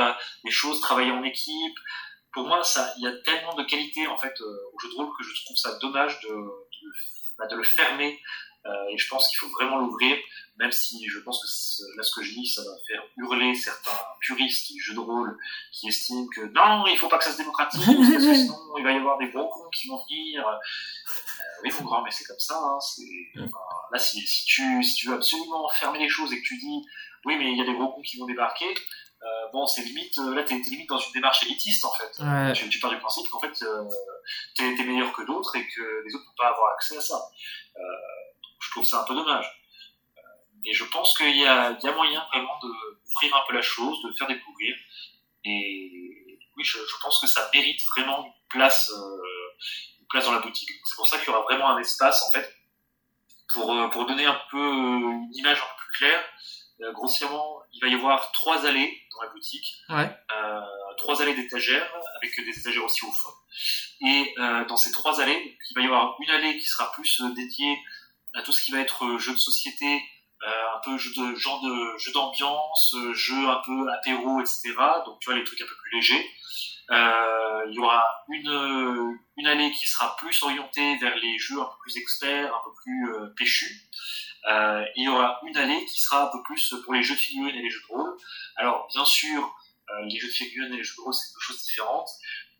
[0.45, 1.78] les euh, choses, travailler en équipe.
[2.32, 4.95] Pour moi, ça, il y a tellement de qualités en fait euh, au jeu de
[4.95, 6.93] rôle que je trouve ça dommage de, de,
[7.39, 8.20] bah, de le fermer.
[8.67, 10.17] Euh, et je pense qu'il faut vraiment l'ouvrir,
[10.59, 13.99] même si je pense que là ce que je dis, ça va faire hurler certains
[14.21, 15.39] puristes du jeu de rôle
[15.73, 18.85] qui estiment que non, il faut pas que ça se démocratise, parce que sinon il
[18.85, 20.47] va y avoir des gros cons qui vont venir.
[20.47, 20.55] Euh,
[21.63, 22.57] oui, mon grand, mais c'est comme ça.
[22.57, 22.79] Hein,
[23.39, 23.59] enfin,
[23.93, 26.85] là, si, si, tu, si tu veux absolument fermer les choses et que tu dis
[27.25, 28.75] oui, mais il y a des gros cons qui vont débarquer,
[29.23, 32.23] euh, bon, c'est limite, euh, là, t'es limite dans une démarche élitiste, en fait.
[32.23, 32.53] Ouais.
[32.53, 33.85] Tu, tu, pars du principe qu'en fait, euh,
[34.55, 37.01] t'es es meilleur que d'autres et que les autres ne peuvent pas avoir accès à
[37.01, 37.21] ça.
[37.77, 37.81] Euh,
[38.69, 39.47] je trouve ça un peu dommage.
[40.64, 44.12] Mais je pense qu'il y y a moyen vraiment d'ouvrir un peu la chose, de
[44.12, 44.77] faire découvrir.
[45.45, 48.93] Et oui, je, je pense que ça mérite vraiment une place,
[50.01, 50.69] une place dans la boutique.
[50.85, 52.55] C'est pour ça qu'il y aura vraiment un espace, en fait,
[53.53, 56.25] pour, pour donner un peu une image un peu plus claire
[56.81, 60.16] euh, grossièrement, il va y avoir trois allées dans la boutique, ouais.
[60.33, 60.61] euh,
[60.97, 63.31] trois allées d'étagères avec des étagères aussi au fond.
[64.07, 67.21] Et euh, dans ces trois allées, il va y avoir une allée qui sera plus
[67.21, 67.79] euh, dédiée
[68.35, 70.03] à tout ce qui va être euh, jeu de société,
[70.41, 74.72] un peu jeu de genre de jeu d'ambiance, jeu un peu apéro, etc.
[75.05, 76.31] Donc tu vois les trucs un peu plus légers.
[76.91, 81.64] Euh, il y aura une, une allée qui sera plus orientée vers les jeux un
[81.64, 83.91] peu plus experts, un peu plus euh, péchus.
[84.49, 87.20] Euh, il y aura une année qui sera un peu plus pour les jeux de
[87.20, 88.16] figurines et les jeux de rôle.
[88.57, 89.55] Alors, bien sûr,
[89.91, 92.09] euh, les jeux de figurines et les jeux de rôle, c'est deux choses différentes,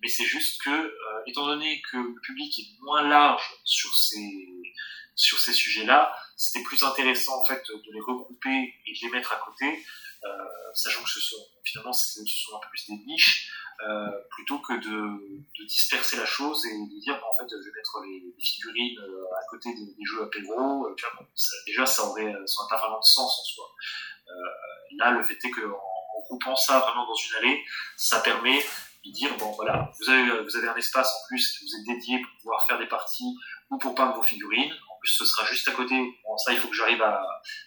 [0.03, 4.53] mais c'est juste que, euh, étant donné que le public est moins large sur ces,
[5.19, 9.33] sur ces sujets-là, c'était plus intéressant en fait de les regrouper et de les mettre
[9.33, 9.85] à côté,
[10.25, 10.29] euh,
[10.75, 13.53] sachant que ce sont, finalement ce sont un peu plus des niches,
[13.87, 17.77] euh, plutôt que de, de, disperser la chose et de dire en fait je vais
[17.77, 20.97] mettre les, figurines euh, à côté des, jeux apéro euh,
[21.67, 23.65] déjà ça aurait ça aurait pas vraiment de sens en soi.
[24.29, 24.33] Euh,
[24.97, 27.65] là le fait est que en, groupant ça vraiment dans une allée
[27.97, 28.59] ça permet
[29.05, 31.95] de dire bon voilà vous avez vous avez un espace en plus qui vous est
[31.95, 33.37] dédié pour pouvoir faire des parties
[33.71, 35.95] ou pour peindre vos figurines plus ce sera juste à côté
[36.25, 37.21] bon ça il faut que j'arrive à,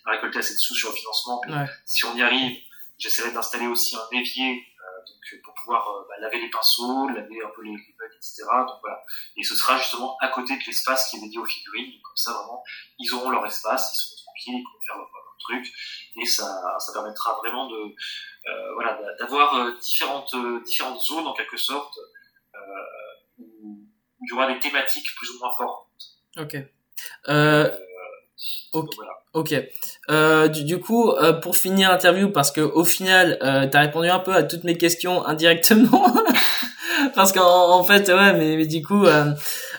[0.06, 2.58] à, récolter assez de sous sur le financement mais si on y arrive
[2.98, 4.66] j'essaierai d'installer aussi un évier
[5.08, 8.44] donc pour pouvoir euh, bah, laver les pinceaux, laver un peu les, les bugs, etc.
[8.68, 9.04] Donc voilà.
[9.38, 12.00] Et ce sera justement à côté de l'espace qui est dédié aux figurines.
[12.04, 12.64] comme ça, vraiment,
[13.00, 15.74] ils auront leur espace, ils seront tranquilles, ils pourront faire leur, leur truc.
[16.22, 17.96] Et ça, ça permettra vraiment de,
[18.48, 21.98] euh, voilà, d'avoir euh, différentes, euh, différentes zones en quelque sorte
[22.56, 22.60] euh,
[23.40, 23.88] où,
[24.24, 25.88] il y aura des thématiques plus ou moins fortes.
[26.38, 26.56] Ok.
[27.30, 27.70] Euh,
[29.34, 29.56] Ok.
[30.10, 34.20] Euh, du, coup, euh, pour finir l'interview, parce que au final, euh, t'as répondu un
[34.20, 36.06] peu à toutes mes questions indirectement,
[37.16, 39.32] parce qu'en en fait, ouais, mais, mais du coup, euh,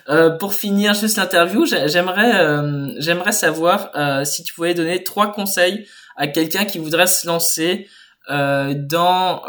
[0.09, 3.91] euh pour finir juste l'interview, j'aimerais, euh, j'aimerais savoir
[4.27, 7.89] si tu pouvais donner trois conseils à quelqu'un qui voudrait se lancer
[8.29, 9.43] dans,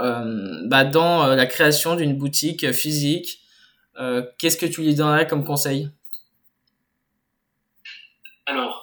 [0.66, 3.40] bah, dans la création d'une boutique physique.
[4.38, 5.90] Qu'est-ce que tu lui donnerais comme conseil?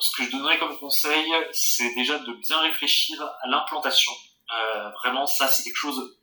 [0.00, 4.12] Ce que je donnerais comme conseil, c'est déjà de bien réfléchir à l'implantation.
[4.52, 6.18] Euh, vraiment, ça, c'est quelque chose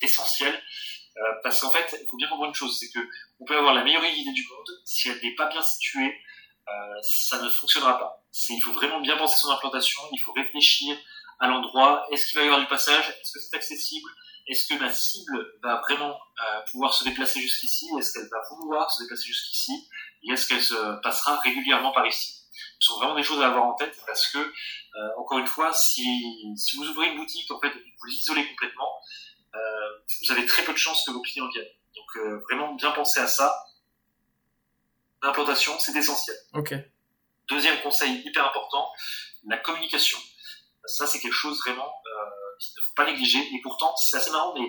[0.00, 0.60] d'essentiel.
[1.18, 2.98] Euh, parce qu'en fait, il faut bien comprendre une chose, c'est que
[3.40, 6.18] on peut avoir la meilleure idée du monde, si elle n'est pas bien située,
[6.68, 8.24] euh, ça ne fonctionnera pas.
[8.48, 10.96] Il faut vraiment bien penser son implantation, il faut réfléchir
[11.38, 12.06] à l'endroit.
[12.10, 13.10] Est-ce qu'il va y avoir du passage?
[13.20, 14.08] Est-ce que c'est accessible?
[14.46, 17.90] Est-ce que ma cible va vraiment euh, pouvoir se déplacer jusqu'ici?
[17.98, 19.72] Est-ce qu'elle va vouloir se déplacer jusqu'ici?
[20.22, 22.41] Et est-ce qu'elle se passera régulièrement par ici?
[22.78, 24.52] Ce sont vraiment des choses à avoir en tête parce que
[25.18, 26.02] encore une fois, si,
[26.56, 28.92] si vous ouvrez une boutique, en fait, vous l'isolez complètement,
[29.54, 31.72] vous avez très peu de chances que vos clients viennent.
[31.94, 33.54] Donc vraiment bien penser à ça.
[35.22, 36.36] L'implantation, c'est essentiel.
[36.52, 36.74] Ok.
[37.48, 38.90] Deuxième conseil hyper important,
[39.46, 40.18] la communication.
[40.84, 43.38] Ça, c'est quelque chose vraiment euh, qu'il ne faut pas négliger.
[43.38, 44.68] Et pourtant, c'est assez marrant, mais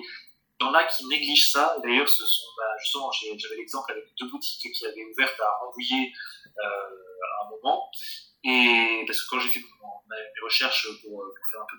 [0.63, 1.75] en a qui négligent ça.
[1.83, 6.11] D'ailleurs, ce sont bah, justement, j'avais l'exemple avec deux boutiques qui avaient ouvert à Rambouillet
[6.45, 7.89] euh, à un moment.
[8.43, 11.77] Et parce que quand j'ai fait mes recherches pour, faire un peu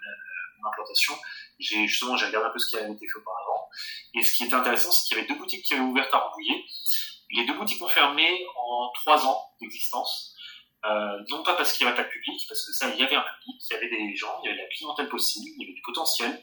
[0.61, 1.15] mon implantation,
[1.59, 3.69] j'ai justement j'ai regardé un peu ce qui avait été fait auparavant.
[4.15, 6.19] Et ce qui était intéressant, c'est qu'il y avait deux boutiques qui avaient ouvert à
[6.19, 6.65] Rambouillet.
[7.33, 10.35] Les deux boutiques ont fermé en trois ans d'existence.
[10.87, 13.03] Euh, non pas parce qu'il n'y avait pas de public, parce que ça, il y
[13.03, 15.63] avait un public, il y avait des gens, il y avait la clientèle possible, il
[15.63, 16.43] y avait du potentiel.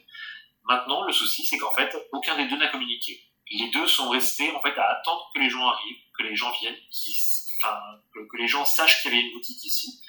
[0.66, 3.20] Maintenant, le souci, c'est qu'en fait, aucun des deux n'a communiqué.
[3.52, 6.52] Les deux sont restés en fait à attendre que les gens arrivent, que les gens
[6.52, 6.78] viennent,
[8.14, 10.02] que, les gens sachent qu'il y avait une boutique ici,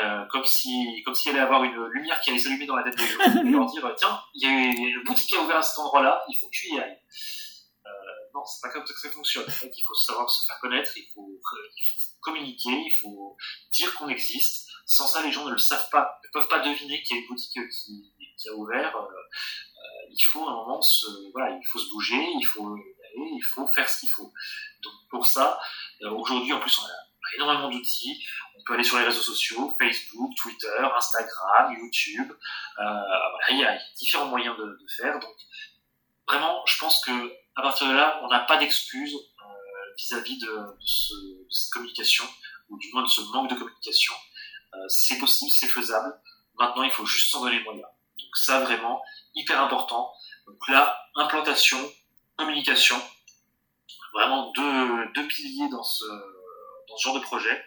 [0.00, 2.96] euh, comme si comme s'il allait avoir une lumière qui allait s'allumer dans la tête
[2.96, 5.62] des gens et leur dire tiens, il y, a une boutique qui a ouvert à
[5.62, 6.98] cet endroit-là, il faut que tu y ailles.
[7.84, 7.90] Euh,
[8.34, 9.44] non, c'est pas comme ça que ça fonctionne.
[9.46, 11.28] En fait, il faut savoir se faire connaître, il faut,
[12.20, 13.36] communiquer, il faut
[13.70, 14.70] dire qu'on existe.
[14.86, 17.22] Sans ça, les gens ne le savent pas, ne peuvent pas deviner qu'il y a
[17.22, 18.96] une boutique qui, qui a ouvert.
[20.12, 22.76] Euh, euh, il faut un moment se, voilà, il faut se bouger, il faut
[23.16, 24.32] il faut faire ce qu'il faut.
[24.82, 25.58] Donc pour ça,
[26.02, 28.24] euh, aujourd'hui en plus on a énormément d'outils.
[28.58, 32.32] On peut aller sur les réseaux sociaux, Facebook, Twitter, Instagram, YouTube.
[32.78, 33.02] Euh,
[33.50, 35.18] il y a différents moyens de, de, faire.
[35.18, 35.34] Donc
[36.28, 39.16] vraiment, je pense que à partir de là, on n'a pas d'excuses
[39.98, 40.66] vis-à-vis de,
[41.50, 42.24] cette communication,
[42.68, 44.14] ou du moins de ce manque de communication.
[44.74, 46.14] Euh, c'est possible, c'est faisable.
[46.58, 47.88] Maintenant, il faut juste s'en donner les moyens.
[48.32, 49.02] Donc ça, vraiment,
[49.34, 50.10] hyper important.
[50.46, 51.78] Donc là, implantation,
[52.38, 52.96] communication,
[54.14, 56.06] vraiment deux, deux piliers dans ce,
[56.88, 57.62] dans ce genre de projet.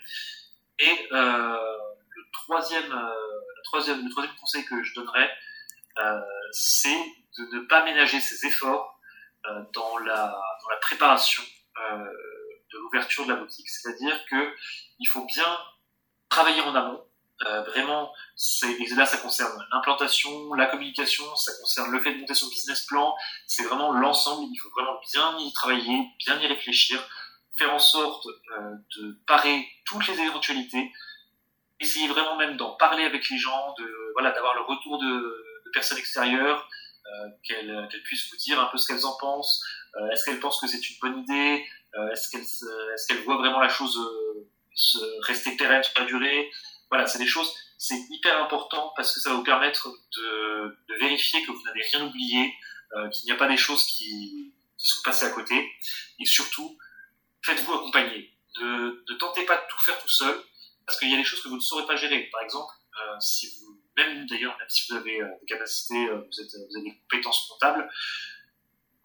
[0.79, 1.77] Et euh,
[2.09, 5.31] le, troisième, euh, le, troisième, le troisième conseil que je donnerais,
[5.99, 6.97] euh, c'est
[7.37, 8.99] de ne pas ménager ses efforts
[9.45, 10.31] euh, dans, la,
[10.63, 11.43] dans la préparation
[11.91, 12.05] euh,
[12.73, 13.69] de l'ouverture de la boutique.
[13.69, 14.55] C'est-à-dire que
[14.97, 15.59] il faut bien
[16.29, 17.04] travailler en amont.
[17.45, 22.33] Euh, vraiment, c'est, là, ça concerne l'implantation, la communication, ça concerne le fait de monter
[22.33, 23.13] son business plan.
[23.45, 24.47] C'est vraiment l'ensemble.
[24.51, 27.05] Il faut vraiment bien y travailler, bien y réfléchir,
[27.57, 30.91] faire en sorte euh, de parer toutes les éventualités.
[31.79, 35.05] Essayer vraiment même d'en parler avec les gens, de voilà, d'avoir le retour de,
[35.65, 36.69] de personnes extérieures,
[37.07, 39.61] euh, qu'elles, qu'elles puissent vous dire un peu ce qu'elles en pensent,
[39.95, 41.65] euh, est-ce qu'elle pense que c'est une bonne idée?
[41.95, 43.97] Euh, Est-ce qu'elle est qu'elle voit vraiment la chose
[44.73, 46.49] se rester pérenne sur la durée?
[46.89, 51.43] Voilà, c'est des choses, c'est hyper important parce que ça va vous permettre de, vérifier
[51.45, 52.53] que vous n'avez rien oublié,
[53.11, 55.71] qu'il n'y a pas des choses qui, sont passées à côté.
[56.19, 56.77] Et surtout,
[57.43, 58.31] faites-vous accompagner.
[58.61, 60.41] Ne, tentez pas de tout faire tout seul
[60.85, 62.29] parce qu'il y a des choses que vous ne saurez pas gérer.
[62.31, 62.71] Par exemple,
[63.19, 66.97] si vous, même d'ailleurs, même si vous avez des capacités, vous, êtes, vous avez des
[66.97, 67.89] compétences comptables,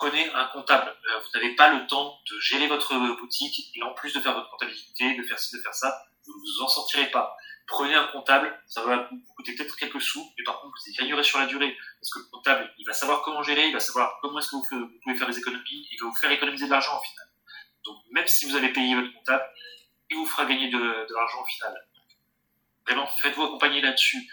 [0.01, 0.91] prenez un comptable.
[0.91, 4.35] Euh, vous n'avez pas le temps de gérer votre boutique et en plus de faire
[4.35, 7.37] votre comptabilité, de faire ci, de faire ça, vous ne vous en sortirez pas.
[7.71, 10.95] Prenez un comptable, ça va vous coûter peut-être quelques sous, mais par contre vous y
[10.95, 11.77] gagnerez sur la durée.
[12.01, 14.57] Parce que le comptable, il va savoir comment gérer, il va savoir comment est-ce que
[14.57, 17.27] vous, pouvez faire des économies, il va vous faire économiser de l'argent au final.
[17.85, 19.45] Donc même si vous avez payé votre comptable,
[20.11, 21.75] il vous fera gagner de, l'argent au final.
[22.87, 24.29] Vraiment, faites-vous accompagner là-dessus.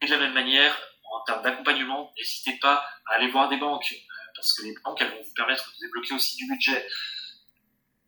[0.00, 0.80] Et de la même manière,
[1.12, 3.94] en termes d'accompagnement, n'hésitez pas à aller voir des banques
[4.34, 6.86] parce que les banques, elles vont vous permettre de débloquer aussi du budget.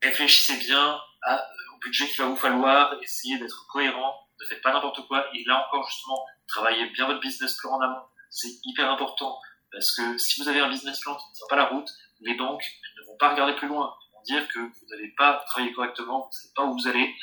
[0.02, 4.72] Réfléchissez bien à, au budget qu'il va vous falloir, essayez d'être cohérent, ne faites pas
[4.72, 8.02] n'importe quoi, et là encore, justement, travaillez bien votre business plan en amont.
[8.30, 9.38] C'est hyper important,
[9.72, 12.34] parce que si vous avez un business plan qui ne tient pas la route, les
[12.34, 12.64] banques
[12.98, 13.94] ne vont pas regarder plus loin.
[14.00, 16.88] Elles vont dire que vous n'avez pas travaillé correctement, vous ne savez pas où vous
[16.88, 17.14] allez,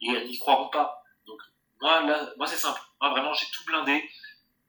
[0.00, 1.02] et elles n'y croiront pas.
[1.26, 1.40] Donc,
[1.80, 2.80] moi, là, moi, c'est simple.
[3.00, 4.08] Moi, vraiment, j'ai tout blindé.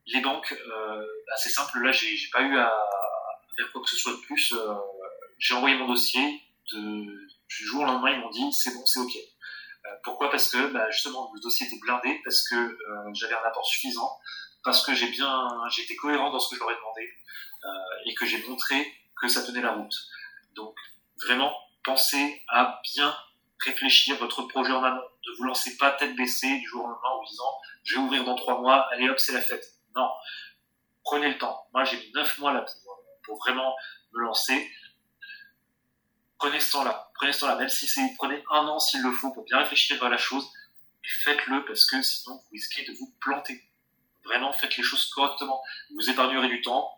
[0.06, 1.78] Les banques, euh, bah, c'est simple.
[1.80, 2.72] Là, j'ai pas eu à,
[3.56, 4.52] faire quoi que ce soit de plus.
[4.52, 4.74] Euh,
[5.38, 6.42] j'ai envoyé mon dossier.
[6.72, 6.78] De,
[7.48, 9.16] du jour au lendemain, ils m'ont dit c'est bon, c'est ok.
[9.88, 10.30] Euh, pourquoi?
[10.30, 14.18] Parce que bah, justement le dossier était blindé, parce que euh, j'avais un apport suffisant,
[14.64, 17.14] parce que j'ai bien, été cohérent dans ce que je leur ai demandé
[18.06, 18.86] et que j'ai montré
[19.20, 19.94] que ça tenait la route.
[20.54, 20.76] Donc
[21.24, 21.52] vraiment,
[21.84, 23.14] pensez à bien
[23.60, 25.02] réfléchir votre projet en amont.
[25.26, 28.24] Ne vous lancez pas tête baissée du jour au lendemain en disant je vais ouvrir
[28.24, 29.64] dans trois mois, allez hop, c'est la fête.
[29.96, 30.08] Non,
[31.02, 31.66] prenez le temps.
[31.72, 32.64] Moi, j'ai mis neuf mois là
[33.24, 33.74] pour vraiment
[34.12, 34.70] me lancer,
[36.38, 37.10] prenez ce temps-là.
[37.14, 40.02] Prenez ce temps-là, même si c'est, prenez un an s'il le faut pour bien réfléchir
[40.02, 40.48] à la chose,
[41.24, 43.62] faites-le parce que sinon vous risquez de vous planter.
[44.24, 45.62] Vraiment, faites les choses correctement.
[45.94, 46.90] Vous épargnerez du temps,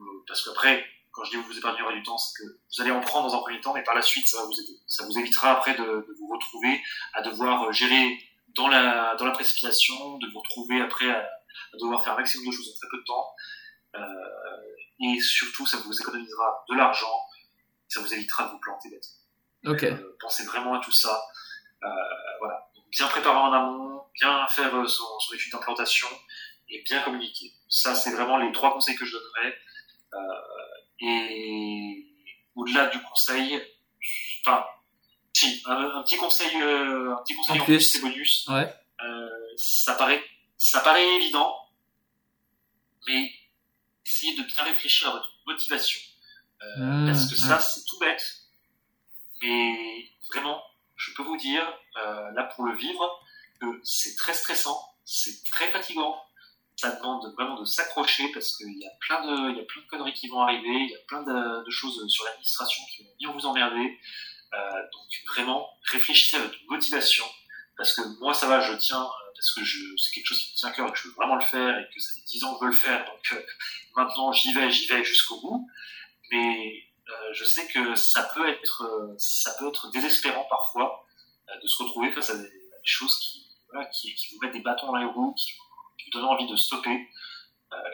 [0.00, 3.00] euh, parce qu'après, quand je dis vous épargnerez du temps, c'est que vous allez en
[3.00, 4.78] prendre dans un premier temps, mais par la suite, ça va vous aider.
[4.86, 6.82] Ça vous évitera après de, vous retrouver
[7.12, 8.18] à devoir gérer
[8.54, 12.46] dans la, dans la précipitation, de vous retrouver après à, à devoir faire un maximum
[12.46, 13.34] de choses en très peu de temps.
[15.00, 17.27] et surtout, ça vous économisera de l'argent,
[17.88, 19.72] ça vous évitera de vous planter bêtement.
[20.20, 21.20] pensez vraiment à tout ça.
[22.40, 22.70] voilà.
[22.90, 26.08] bien préparer en amont, bien faire son, son étude d'implantation
[26.68, 27.52] et bien communiquer.
[27.68, 29.58] Ça, c'est vraiment les trois conseils que je donnerais.
[31.00, 32.04] et
[32.58, 33.62] au-delà du conseil,
[34.44, 34.64] enfin,
[35.32, 38.46] si, un, petit conseil, euh, un petit conseil en, plus, c'est bonus.
[38.48, 38.74] Ouais.
[39.04, 40.22] Euh, ça paraît,
[40.56, 41.56] ça paraît évident,
[43.06, 43.30] mais
[44.04, 46.00] essayez de bien réfléchir à votre motivation,
[46.62, 48.24] euh, mmh, parce que ça, c'est tout bête,
[49.42, 50.62] mais vraiment,
[50.96, 51.62] je peux vous dire,
[52.34, 53.20] là pour le vivre,
[53.60, 56.16] que c'est très stressant, c'est très fatigant,
[56.78, 59.82] ça demande vraiment de s'accrocher parce qu'il y a plein de, il y a plein
[59.82, 63.02] de conneries qui vont arriver, il y a plein de, de choses sur l'administration qui
[63.02, 63.98] vont bien vous emmerder.
[64.54, 67.24] Euh, donc vraiment, réfléchissez à votre motivation
[67.76, 70.56] parce que moi ça va, je tiens euh, parce que c'est quelque chose qui me
[70.56, 72.44] tient à cœur et que je veux vraiment le faire et que ça fait 10
[72.44, 73.04] ans que je veux le faire.
[73.06, 73.42] Donc euh,
[73.96, 75.68] maintenant j'y vais, j'y vais jusqu'au bout.
[76.30, 81.04] Mais euh, je sais que ça peut être, ça peut être désespérant parfois
[81.62, 82.50] de se retrouver face à des,
[82.84, 85.52] choses qui, voilà, qui, qui, vous mettent des bâtons dans les roues, qui,
[85.98, 87.08] qui vous donnent envie de stopper.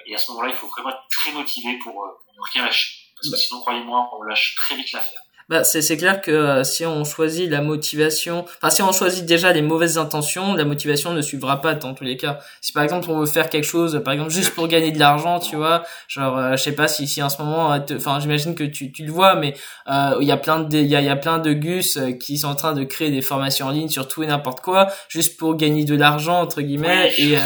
[0.07, 3.13] et à ce moment-là, il faut vraiment être très motivé pour, pour ne rien lâcher.
[3.17, 6.87] Parce que sinon, croyez-moi, on lâche très vite l'affaire bah, c'est clair que euh, si
[6.87, 11.21] on choisit la motivation, enfin si on choisit déjà les mauvaises intentions, la motivation ne
[11.21, 12.39] suivra pas dans tous les cas.
[12.63, 15.41] Si par exemple on veut faire quelque chose, par exemple juste pour gagner de l'argent,
[15.41, 18.55] tu vois, genre euh, je sais pas si si en ce moment, euh, enfin j'imagine
[18.55, 19.55] que tu, tu le vois, mais
[19.87, 22.49] il y a plein de il y a, y a plein de gus qui sont
[22.49, 25.57] en train de créer des formations en ligne sur tout et n'importe quoi, juste pour
[25.57, 27.37] gagner de l'argent entre guillemets et,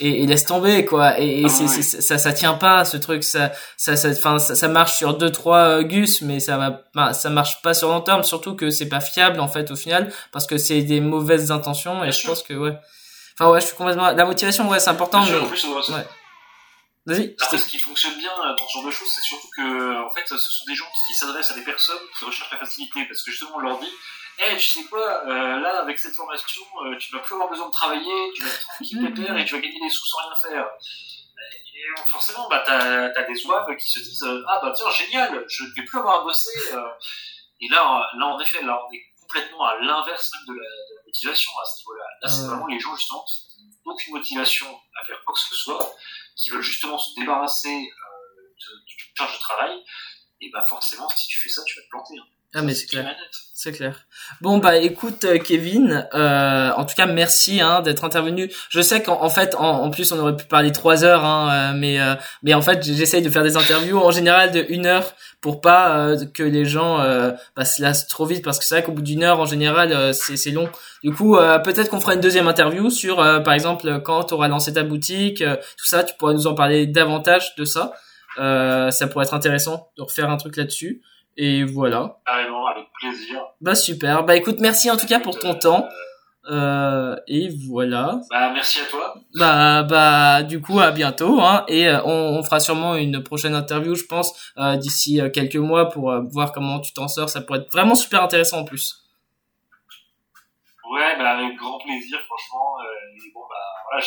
[0.00, 1.18] et, et laisse tomber quoi.
[1.18, 4.68] Et, et ah ça ça tient pas ce truc, ça ça ça enfin ça, ça,
[4.68, 8.54] marche sur deux trois gus, mais ça va ça marche pas sur long terme, surtout
[8.56, 12.12] que c'est pas fiable en fait au final, parce que c'est des mauvaises intentions et
[12.12, 12.76] je pense que ouais.
[13.38, 14.10] Enfin ouais, je suis complètement.
[14.12, 15.24] La motivation ouais c'est important.
[15.24, 15.38] Mais...
[15.38, 16.06] En plus, ouais.
[17.06, 17.36] Vas-y.
[17.40, 20.10] Après, ce qui fonctionne bien euh, dans ce genre de choses, c'est surtout que en
[20.10, 23.22] fait, ce sont des gens qui s'adressent à des personnes qui recherchent la facilité, parce
[23.22, 23.92] que justement on leur dit
[24.38, 27.48] eh, hey, tu sais quoi, euh, là, avec cette formation, euh, tu vas plus avoir
[27.48, 29.38] besoin de travailler, tu vas être tranquille, mmh.
[29.38, 30.66] et tu vas gagner des sous sans rien faire.
[31.74, 35.62] Et forcément, bah, t'as as des ouaves qui se disent, ah bah tiens, génial, je
[35.62, 36.50] ne vais plus avoir à bosser,
[37.60, 40.96] et là, là, en effet, là, on est complètement à l'inverse même de la, de
[40.96, 42.04] la, motivation à ce niveau-là.
[42.22, 44.66] Là, c'est vraiment les gens, justement, qui n'ont aucune motivation
[45.00, 45.94] à faire quoi que ce soit,
[46.36, 49.84] qui veulent justement se débarrasser euh, du charge de travail.
[50.40, 52.14] Et bah, forcément, si tu fais ça, tu vas te planter.
[52.18, 52.26] Hein.
[52.54, 53.14] Ah mais c'est clair,
[53.52, 54.06] c'est clair.
[54.40, 58.50] Bon bah écoute euh, Kevin, euh, en tout cas merci hein, d'être intervenu.
[58.70, 62.00] Je sais qu'en fait en, plus on aurait pu parler trois heures, hein, euh, mais
[62.00, 65.60] euh, mais en fait j'essaye de faire des interviews en général de une heure pour
[65.60, 66.98] pas que les gens
[67.56, 70.14] bah, se lassent trop vite parce que c'est vrai qu'au bout d'une heure en général
[70.14, 70.68] c'est c'est long.
[71.04, 74.72] Du coup peut-être qu'on fera une deuxième interview sur par exemple quand tu auras lancé
[74.72, 77.92] ta boutique, tout ça, tu pourras nous en parler davantage de ça.
[78.36, 81.02] ça pourrait être intéressant de refaire un truc là-dessus.
[81.36, 82.16] Et voilà.
[82.26, 83.42] Carrément, avec plaisir.
[83.60, 84.24] Bah super.
[84.24, 85.88] Bah écoute, merci en tout cas pour ton temps.
[86.48, 88.20] Euh, et voilà.
[88.30, 89.14] Bah merci à toi.
[89.34, 93.54] Bah bah du coup à bientôt hein et euh, on, on, fera sûrement une prochaine
[93.54, 97.40] interview je pense euh, d'ici euh, quelques mois pour voir comment tu t'en sors ça
[97.40, 99.05] pourrait être vraiment super intéressant en plus.
[100.96, 104.04] Ouais bah avec grand plaisir franchement et bon bah voilà,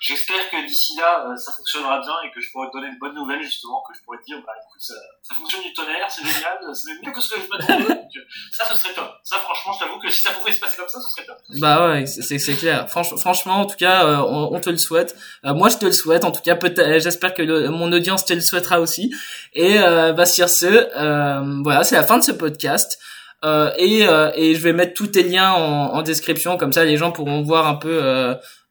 [0.00, 2.98] j'espère que d'ici là, euh, ça fonctionnera bien et que je pourrai te donner de
[2.98, 4.94] bonnes nouvelles, justement, que je pourrai te dire, bah écoute, ça,
[5.34, 7.92] fonctionne du tonnerre, c'est génial, c'est mieux que ce que je m'attendais.
[7.92, 8.20] Euh,
[8.52, 9.10] ça, ce serait top.
[9.24, 11.38] Ça, franchement, je t'avoue que si ça pouvait se passer comme ça, ce serait top.
[11.60, 12.88] Bah ouais, c'est clair.
[12.90, 15.16] Franch, franchement, en tout cas, euh, on, te le souhaite.
[15.42, 16.24] moi, je te le souhaite.
[16.24, 19.14] En tout cas, peut-être, j'espère que mon audience te le souhaitera aussi.
[19.54, 22.98] Et bah sur ce, voilà, c'est la fin de ce podcast.
[23.44, 26.84] Euh, et, euh, et je vais mettre tous tes liens en, en, description, comme ça
[26.84, 28.00] les gens pourront voir un peu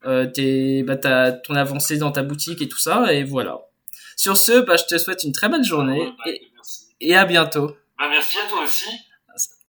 [0.05, 3.13] euh, tes, bah, ta, ton avancée dans ta boutique et tout ça.
[3.13, 3.59] Et voilà.
[4.15, 6.41] Sur ce, bah, je te souhaite une très bonne journée et,
[7.01, 7.75] et à bientôt.
[7.99, 8.89] Bah, merci à toi aussi.